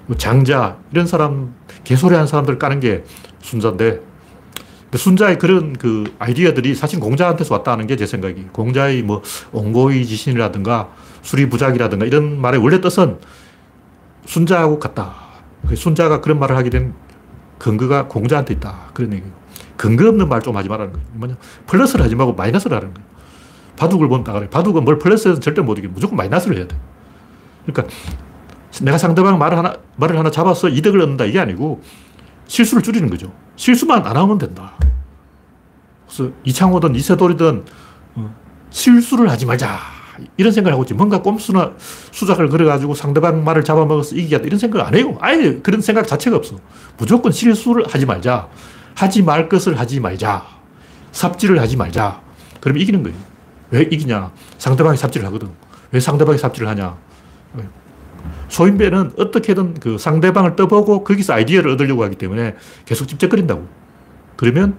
뭐 0.08 0.16
장자, 0.16 0.78
이런 0.92 1.08
사람, 1.08 1.54
개소리 1.86 2.14
하는 2.16 2.28
사람들 2.28 2.60
까는 2.60 2.82
게 2.82 3.04
순자인데, 3.42 4.02
순자의 4.96 5.38
그런 5.40 5.74
그 5.74 6.14
아이디어들이 6.20 6.74
사실 6.76 7.00
공자한테서 7.00 7.54
왔다는 7.56 7.88
게 7.88 7.96
제 7.96 8.06
생각이. 8.06 8.48
공자의 8.52 9.02
뭐 9.04 9.22
옹고의 9.52 10.06
지신이라든가 10.06 10.90
수리부작이라든가 11.22 12.06
이런 12.06 12.40
말의 12.40 12.62
원래 12.62 12.80
뜻은 12.82 13.20
순자하고 14.26 14.80
같다. 14.80 15.14
순자가 15.76 16.22
그런 16.22 16.40
말을 16.40 16.56
하게 16.56 16.70
된 16.70 16.94
근거가 17.60 18.08
공자한테 18.08 18.54
있다. 18.54 18.90
그런 18.94 19.14
얘기예요. 19.14 19.34
근거 19.76 20.08
없는 20.08 20.30
말 20.30 20.42
좀 20.42 20.56
하지 20.56 20.70
말라는 20.70 20.94
거예요. 20.94 21.08
뭐냐. 21.14 21.36
플러스를 21.68 22.06
하지 22.06 22.16
말고 22.16 22.34
마이너스를 22.34 22.78
하는 22.78 22.94
거예요. 22.94 23.08
바둑을 23.78 24.08
본다 24.08 24.32
그래. 24.34 24.50
바둑은 24.50 24.86
뭘 24.86 24.98
플러스해서 25.00 25.40
절대 25.42 25.62
못 25.62 25.78
이겨. 25.78 25.90
무조건 25.90 26.16
마이너스를 26.16 26.58
해야 26.58 26.68
돼. 26.68 26.76
그러니까 27.66 27.94
내가 28.84 28.98
상대방 28.98 29.38
말을 29.38 29.58
하나, 29.58 29.76
말을 29.96 30.18
하나 30.18 30.32
잡아서 30.32 30.70
이득을 30.70 31.02
얻는다. 31.02 31.26
이게 31.26 31.40
아니고 31.40 31.82
실수를 32.48 32.84
줄이는 32.84 33.10
거죠. 33.10 33.32
실수만 33.56 34.06
안 34.06 34.18
하면 34.18 34.38
된다. 34.38 34.74
그래서 36.08 36.32
이창호든 36.44 36.96
이세돌이든 36.96 37.66
어, 38.16 38.36
실수를 38.70 39.30
하지 39.30 39.46
말자. 39.46 39.80
이런 40.38 40.52
생각을 40.54 40.74
하고 40.74 40.84
있지. 40.84 40.94
뭔가 40.94 41.22
꼼수나 41.22 41.74
수작을 42.12 42.50
그려가지고 42.50 42.94
상대방 42.94 43.44
말을 43.44 43.64
잡아먹어서 43.64 44.16
이기겠다. 44.16 44.46
이런 44.46 44.60
생각 44.60 44.88
안 44.88 44.96
해요. 44.96 45.18
아예 45.20 45.56
그런 45.60 45.82
생각 45.82 46.08
자체가 46.08 46.38
없어. 46.38 46.56
무조건 46.98 47.32
실수를 47.32 47.86
하지 47.90 48.06
말자. 48.06 48.48
하지 48.96 49.22
말 49.24 49.50
것을 49.50 49.78
하지 49.78 50.00
말자. 50.00 50.46
삽질을 51.12 51.60
하지 51.60 51.76
말자. 51.76 52.22
그러면 52.62 52.82
이기는 52.82 53.04
거예요. 53.04 53.18
왜 53.72 53.82
이기냐? 53.82 54.32
상대방이 54.58 54.98
삽질을 54.98 55.26
하거든. 55.28 55.50
왜 55.92 56.00
상대방이 56.00 56.38
삽질을 56.38 56.68
하냐? 56.70 56.96
소인배는 58.50 59.12
어떻게든 59.18 59.76
그 59.76 59.98
상대방을 59.98 60.56
떠보고 60.56 61.04
거기서 61.04 61.34
아이디어를 61.34 61.72
얻으려고 61.72 62.04
하기 62.04 62.16
때문에 62.16 62.56
계속 62.86 63.08
집적거린다고. 63.08 63.68
그러면 64.36 64.78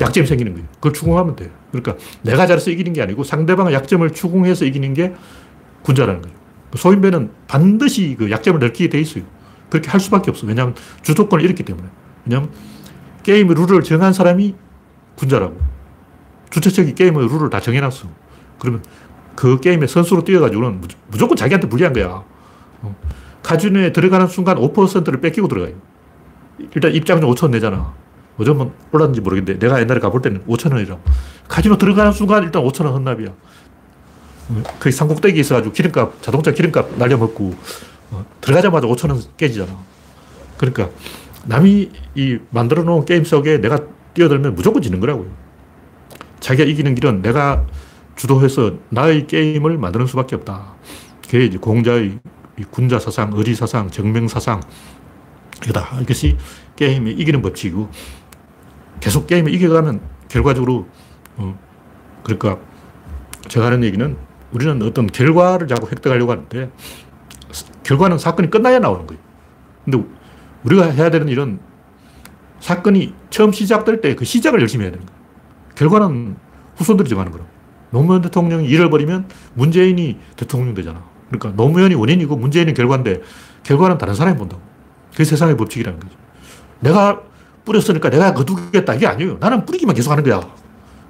약점이 0.00 0.26
생기는 0.26 0.52
거예요. 0.52 0.68
그걸 0.74 0.92
추궁하면 0.92 1.36
돼요. 1.36 1.50
그러니까 1.70 1.96
내가 2.22 2.46
잘해서 2.46 2.70
이기는 2.70 2.92
게 2.92 3.02
아니고 3.02 3.24
상대방의 3.24 3.74
약점을 3.74 4.08
추궁해서 4.10 4.64
이기는 4.64 4.94
게 4.94 5.14
군자라는 5.82 6.22
거죠. 6.22 6.34
소인배는 6.76 7.30
반드시 7.48 8.16
그 8.18 8.30
약점을 8.30 8.60
넓히게 8.60 8.90
돼 8.90 9.00
있어요. 9.00 9.24
그렇게 9.70 9.88
할 9.90 10.00
수밖에 10.00 10.30
없어. 10.30 10.46
왜냐하면 10.46 10.74
주도권을 11.02 11.44
잃었기 11.44 11.62
때문에. 11.62 11.88
왜냐하면 12.24 12.50
게임의 13.22 13.54
룰을 13.54 13.82
정한 13.82 14.12
사람이 14.12 14.54
군자라고. 15.16 15.58
주최 16.50 16.70
측이 16.70 16.94
게임의 16.94 17.28
룰을 17.28 17.50
다 17.50 17.60
정해놨어. 17.60 18.08
그러면 18.58 18.82
그 19.36 19.60
게임에 19.60 19.86
선수로 19.86 20.24
뛰어가지고는 20.24 20.82
무조건 21.08 21.36
자기한테 21.36 21.68
불리한 21.68 21.92
거야. 21.92 22.24
어. 22.82 22.96
카지노에 23.42 23.92
들어가는 23.92 24.26
순간 24.26 24.56
5%를 24.56 25.20
뺏기고 25.20 25.46
들어가요. 25.46 25.74
일단 26.74 26.92
입장료 26.92 27.32
5천 27.32 27.50
내잖아. 27.50 27.94
요즘은 28.40 28.72
올랐는지 28.92 29.20
모르겠는데 29.20 29.58
내가 29.58 29.80
옛날에 29.80 30.00
가볼 30.00 30.22
때는 30.22 30.42
5천 30.46 30.72
원이라고. 30.72 31.00
카지노 31.48 31.78
들어가는 31.78 32.12
순간 32.12 32.42
일단 32.42 32.62
5천 32.64 32.86
원 32.86 32.94
헌납이야. 32.94 33.28
어, 33.28 34.62
거기 34.80 34.90
산꼭대기 34.90 35.38
있어가지고 35.40 35.72
기름값, 35.72 36.22
자동차 36.22 36.50
기름값 36.50 36.96
날려먹고 36.96 37.54
어, 38.10 38.24
들어가자마자 38.40 38.86
5천 38.86 39.10
원 39.10 39.22
깨지잖아. 39.36 39.76
그러니까 40.56 40.90
남이 41.44 41.90
이 42.14 42.38
만들어 42.50 42.82
놓은 42.82 43.04
게임 43.04 43.24
속에 43.24 43.60
내가 43.60 43.78
뛰어들면 44.14 44.54
무조건 44.54 44.82
지는 44.82 44.98
거라고요. 45.00 45.28
자기가 46.40 46.68
이기는 46.68 46.94
길은 46.94 47.22
내가 47.22 47.66
주도해서 48.16 48.72
나의 48.88 49.26
게임을 49.26 49.78
만드는 49.78 50.06
수밖에 50.06 50.36
없다. 50.36 50.74
그게 51.24 51.44
이제 51.44 51.58
공자의 51.58 52.18
군자 52.70 52.98
사상, 52.98 53.32
의리 53.34 53.54
사상, 53.54 53.90
정명 53.90 54.28
사상, 54.28 54.60
이거다. 55.62 56.00
이것이 56.00 56.36
게임이 56.76 57.12
이기는 57.12 57.42
법칙이고, 57.42 57.88
계속 59.00 59.26
게임을 59.26 59.52
이겨가면 59.54 60.00
결과적으로, 60.28 60.86
어, 61.36 61.58
그러니까 62.24 62.58
제가 63.48 63.66
하는 63.66 63.84
얘기는 63.84 64.16
우리는 64.52 64.82
어떤 64.82 65.06
결과를 65.06 65.68
자꾸 65.68 65.86
획득하려고 65.88 66.32
하는데, 66.32 66.70
결과는 67.84 68.18
사건이 68.18 68.50
끝나야 68.50 68.78
나오는 68.78 69.06
거예요. 69.06 69.22
근데 69.84 70.02
우리가 70.64 70.86
해야 70.90 71.10
되는 71.10 71.28
일은 71.28 71.60
사건이 72.60 73.14
처음 73.30 73.52
시작될 73.52 74.00
때 74.00 74.16
그 74.16 74.24
시작을 74.24 74.60
열심히 74.60 74.84
해야 74.84 74.92
되는 74.92 75.04
거예요. 75.06 75.20
결과는 75.74 76.36
후손들이 76.76 77.08
정하는 77.08 77.30
거라고. 77.30 77.55
노무현 77.90 78.22
대통령이 78.22 78.66
잃어버리면 78.68 79.28
문재인이 79.54 80.18
대통령 80.36 80.74
되잖아. 80.74 81.04
그러니까 81.28 81.50
노무현이 81.62 81.94
원인이고 81.94 82.36
문재인이 82.36 82.72
결과인데 82.74 83.22
결과는 83.62 83.98
다른 83.98 84.14
사람이 84.14 84.38
본다고. 84.38 84.62
그게 85.10 85.24
세상의 85.24 85.56
법칙이라는 85.56 85.98
거죠. 85.98 86.14
내가 86.80 87.22
뿌렸으니까 87.64 88.10
내가 88.10 88.32
거두겠다. 88.34 88.94
이게 88.94 89.06
아니에요. 89.06 89.38
나는 89.40 89.64
뿌리기만 89.66 89.94
계속 89.94 90.12
하는 90.12 90.22
거야. 90.22 90.40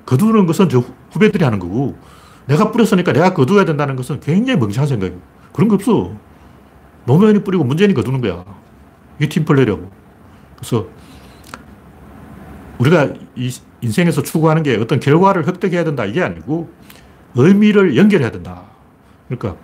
거두는 0.07 0.47
것은 0.47 0.69
저 0.69 0.83
후배들이 1.11 1.45
하는 1.45 1.59
거고 1.59 1.99
내가 2.47 2.71
뿌렸으니까 2.71 3.13
내가 3.13 3.35
거두어야 3.35 3.65
된다는 3.65 3.97
것은 3.97 4.21
굉장히 4.21 4.59
멍청한 4.59 4.89
생각이고 4.89 5.21
그런 5.53 5.69
거 5.69 5.75
없어. 5.75 6.13
노무현이 7.05 7.43
뿌리고 7.45 7.65
문재인이 7.65 7.95
거두는 7.95 8.21
거야. 8.21 8.45
이게 9.19 9.29
팀플레이라고. 9.29 9.91
그래서 10.57 10.87
우리가 12.79 13.09
이 13.35 13.51
인생에서 13.81 14.23
추구하는 14.23 14.63
게 14.63 14.77
어떤 14.77 15.01
결과를 15.01 15.47
획득해야 15.47 15.85
된다 15.85 16.05
이게 16.05 16.23
아니고 16.23 16.71
의미를 17.35 17.97
연결해야 17.97 18.31
된다. 18.31 18.63
그러니까 19.29 19.61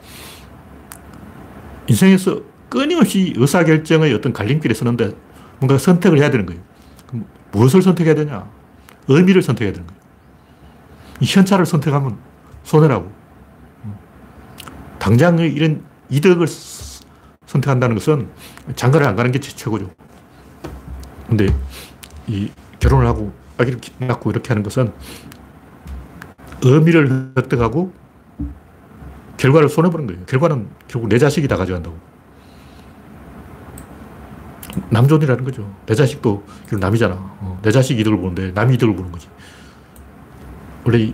인생에서 1.86 2.42
끊임없이 2.68 3.32
의사결정의 3.36 4.14
어떤 4.14 4.32
갈림길에 4.32 4.74
서는데 4.74 5.12
뭔가 5.58 5.78
선택을 5.78 6.18
해야 6.18 6.30
되는 6.30 6.46
거예요. 6.46 6.60
무엇을 7.52 7.82
선택해야 7.82 8.14
되냐? 8.14 8.48
의미를 9.08 9.42
선택해야 9.42 9.72
되는 9.72 9.86
거예요. 9.86 10.02
이 11.20 11.26
현찰을 11.26 11.66
선택하면 11.66 12.18
손해라고. 12.64 13.12
당장의 14.98 15.52
이런 15.52 15.84
이득을 16.08 16.46
선택한다는 17.46 17.96
것은 17.96 18.28
장가를 18.76 19.06
안 19.06 19.16
가는 19.16 19.30
게 19.32 19.38
최고죠. 19.38 19.90
근데 21.28 21.48
이 22.26 22.50
결혼을 22.78 23.06
하고 23.06 23.32
아기를 23.58 23.80
낳고 23.98 24.30
이렇게 24.30 24.48
하는 24.48 24.62
것은 24.62 24.92
의미를 26.62 27.32
획득하고 27.36 27.92
결과를 29.36 29.68
손해보는 29.68 30.06
거예요. 30.06 30.24
결과는 30.26 30.68
결국 30.88 31.08
내 31.08 31.18
자식이 31.18 31.48
다 31.48 31.56
가져간다고. 31.56 31.96
남존이라는 34.90 35.44
거죠. 35.44 35.74
내 35.86 35.94
자식도 35.94 36.44
결국 36.68 36.78
남이잖아. 36.78 37.14
어, 37.14 37.58
내 37.62 37.70
자식 37.70 37.98
이득을 37.98 38.18
보는데 38.18 38.52
남이 38.52 38.74
이득을 38.74 38.94
보는 38.94 39.10
거지. 39.10 39.28
원래 40.84 41.12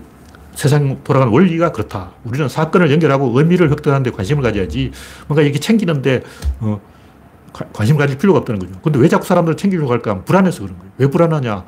세상 0.54 1.02
돌아가는 1.04 1.32
원리가 1.32 1.72
그렇다. 1.72 2.12
우리는 2.24 2.48
사건을 2.48 2.90
연결하고 2.90 3.38
의미를 3.38 3.70
획득하는데 3.70 4.10
관심을 4.10 4.42
가져야지 4.42 4.92
뭔가 5.26 5.42
이렇게 5.42 5.58
챙기는데 5.58 6.22
어, 6.60 6.80
관심 7.72 7.96
가질 7.96 8.18
필요가 8.18 8.40
없다는 8.40 8.58
거죠. 8.60 8.72
근데 8.82 8.98
왜 8.98 9.08
자꾸 9.08 9.24
사람들을 9.26 9.56
챙기려고 9.56 9.90
할까? 9.90 10.22
불안해서 10.24 10.62
그런 10.62 10.78
거예요. 10.78 10.92
왜 10.98 11.06
불안하냐? 11.08 11.64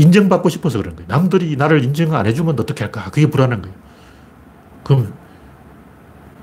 인정받고 0.00 0.48
싶어서 0.48 0.78
그런 0.78 0.96
거예요. 0.96 1.08
남들이 1.08 1.56
나를 1.56 1.84
인정 1.84 2.14
안 2.14 2.24
해주면 2.24 2.58
어떻게 2.58 2.84
할까? 2.84 3.10
그게 3.10 3.26
불안한 3.26 3.60
거예요. 3.60 3.76
그럼 4.82 5.12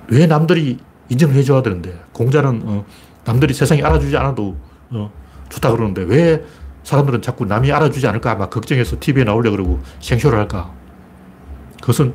왜 0.10 0.28
남들이 0.28 0.78
인정을 1.10 1.34
해줘야 1.34 1.64
되는데 1.64 2.00
공자는 2.12 2.62
어, 2.66 2.86
남들이 3.26 3.56
세상에 3.56 3.82
알아주지 3.82 4.16
않아도 4.16 4.56
어, 4.92 5.12
좋다 5.50 5.72
그러는데 5.72 6.04
왜 6.04 6.46
사람들은 6.84 7.24
자꾸 7.24 7.46
남이 7.46 7.72
알아주지 7.72 8.06
않을까 8.08 8.36
막 8.36 8.52
걱정해서 8.52 8.98
TV에 9.00 9.24
나오려 9.24 9.50
그러고 9.50 9.82
생쇼를 10.02 10.38
할까? 10.38 10.72
그것은 11.82 12.14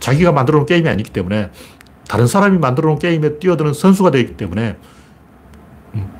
자기가 0.00 0.32
만들어 0.32 0.58
놓은 0.58 0.66
게임이 0.66 0.88
아니기 0.88 1.10
때문에 1.10 1.50
다른 2.08 2.26
사람이 2.26 2.58
만들어 2.58 2.88
놓은 2.88 2.98
게임에 2.98 3.38
뛰어드는 3.38 3.74
선수가 3.74 4.10
되기 4.10 4.36
때문에 4.36 4.76
음, 5.94 6.10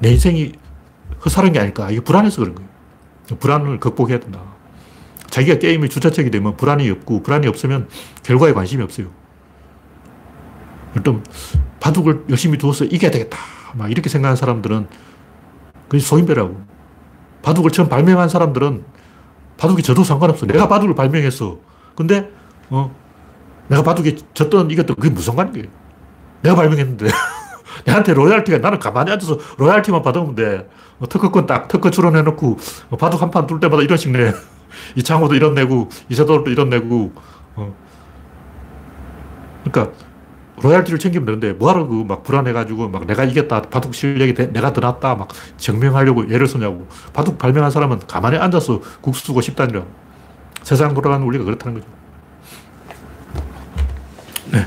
내 0.00 0.10
인생이 0.10 0.52
허사한 1.24 1.52
게 1.52 1.60
아닐까? 1.60 1.88
이게 1.90 2.00
불안해서 2.00 2.40
그런 2.40 2.56
거예요. 2.56 2.75
불안을 3.38 3.80
극복해야 3.80 4.20
된다. 4.20 4.40
자기가 5.30 5.58
게임의 5.58 5.88
주체책이 5.88 6.30
되면 6.30 6.56
불안이 6.56 6.88
없고 6.90 7.22
불안이 7.22 7.46
없으면 7.46 7.88
결과에 8.22 8.52
관심이 8.52 8.82
없어요. 8.82 9.08
일단 10.94 11.22
바둑을 11.80 12.24
열심히 12.30 12.56
두어서 12.58 12.84
이겨야 12.84 13.10
되겠다. 13.10 13.38
막 13.74 13.90
이렇게 13.90 14.08
생각하는 14.08 14.36
사람들은 14.36 14.86
그게 15.88 15.98
소인배라고. 16.02 16.60
바둑을 17.42 17.70
처음 17.70 17.88
발명한 17.88 18.28
사람들은 18.28 18.84
바둑이 19.56 19.82
져도 19.82 20.04
상관없어. 20.04 20.46
내가 20.46 20.68
바둑을 20.68 20.94
발명했어. 20.94 21.58
근데 21.94 22.30
어 22.70 22.94
내가 23.68 23.82
바둑에 23.82 24.16
졌던 24.34 24.70
이겼던 24.70 24.96
그게 24.96 25.10
무슨 25.10 25.36
관계예요. 25.36 25.68
내가 26.42 26.56
발명했는데 26.56 27.06
내한테 27.84 28.14
로얄티가 28.14 28.58
나는 28.58 28.78
가만히 28.78 29.10
앉아서 29.12 29.38
로얄티만 29.58 30.02
받으면 30.02 30.34
돼. 30.34 30.68
어, 30.98 31.06
특허권 31.08 31.46
딱 31.46 31.68
특허 31.68 31.90
출원해놓고 31.90 32.56
어, 32.90 32.96
바둑 32.96 33.20
한 33.22 33.30
판 33.30 33.46
둘 33.46 33.60
때마다 33.60 33.82
일 33.82 33.98
원씩 33.98 34.10
내. 34.10 34.32
이창호도 34.96 35.34
일 35.34 35.41
원 35.41 35.54
내고 35.54 35.88
이세돌도 36.08 36.50
일 36.50 36.57
원 36.57 36.70
내고. 36.70 37.12
어. 37.54 37.74
그러니까 39.64 39.94
로얄티를 40.62 40.98
챙기면 40.98 41.26
되는데 41.26 41.52
뭐하러 41.52 41.86
그 41.86 42.04
막 42.04 42.22
불안해가지고 42.22 42.88
막 42.88 43.06
내가 43.06 43.24
이겼다 43.24 43.62
바둑 43.62 43.94
실력이 43.94 44.32
대, 44.34 44.46
내가 44.52 44.72
더 44.72 44.80
낫다 44.80 45.14
막 45.14 45.28
증명하려고 45.58 46.30
예를 46.30 46.46
쓰냐고 46.46 46.86
바둑 47.12 47.36
발명한 47.36 47.70
사람은 47.70 48.00
가만히 48.06 48.38
앉아서 48.38 48.80
국수고 49.02 49.40
싶다니라 49.42 49.82
세상 50.62 50.94
돌아가는 50.94 51.26
우리가 51.26 51.44
그렇다는 51.44 51.80
거죠 51.80 51.86
네 54.52 54.66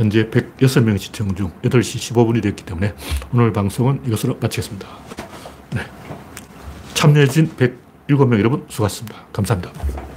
현재 0.00 0.30
106명 0.30 0.98
시청 0.98 1.34
중 1.34 1.50
8시 1.60 2.14
15분이 2.14 2.42
됐기 2.42 2.64
때문에 2.64 2.94
오늘 3.34 3.52
방송은 3.52 4.00
이것으로 4.06 4.38
마치겠습니다. 4.40 4.88
네. 5.74 5.82
참여해주신 6.94 7.54
107명 7.54 8.38
여러분 8.38 8.64
수고하셨습니다. 8.70 9.26
감사합니다 9.30 10.09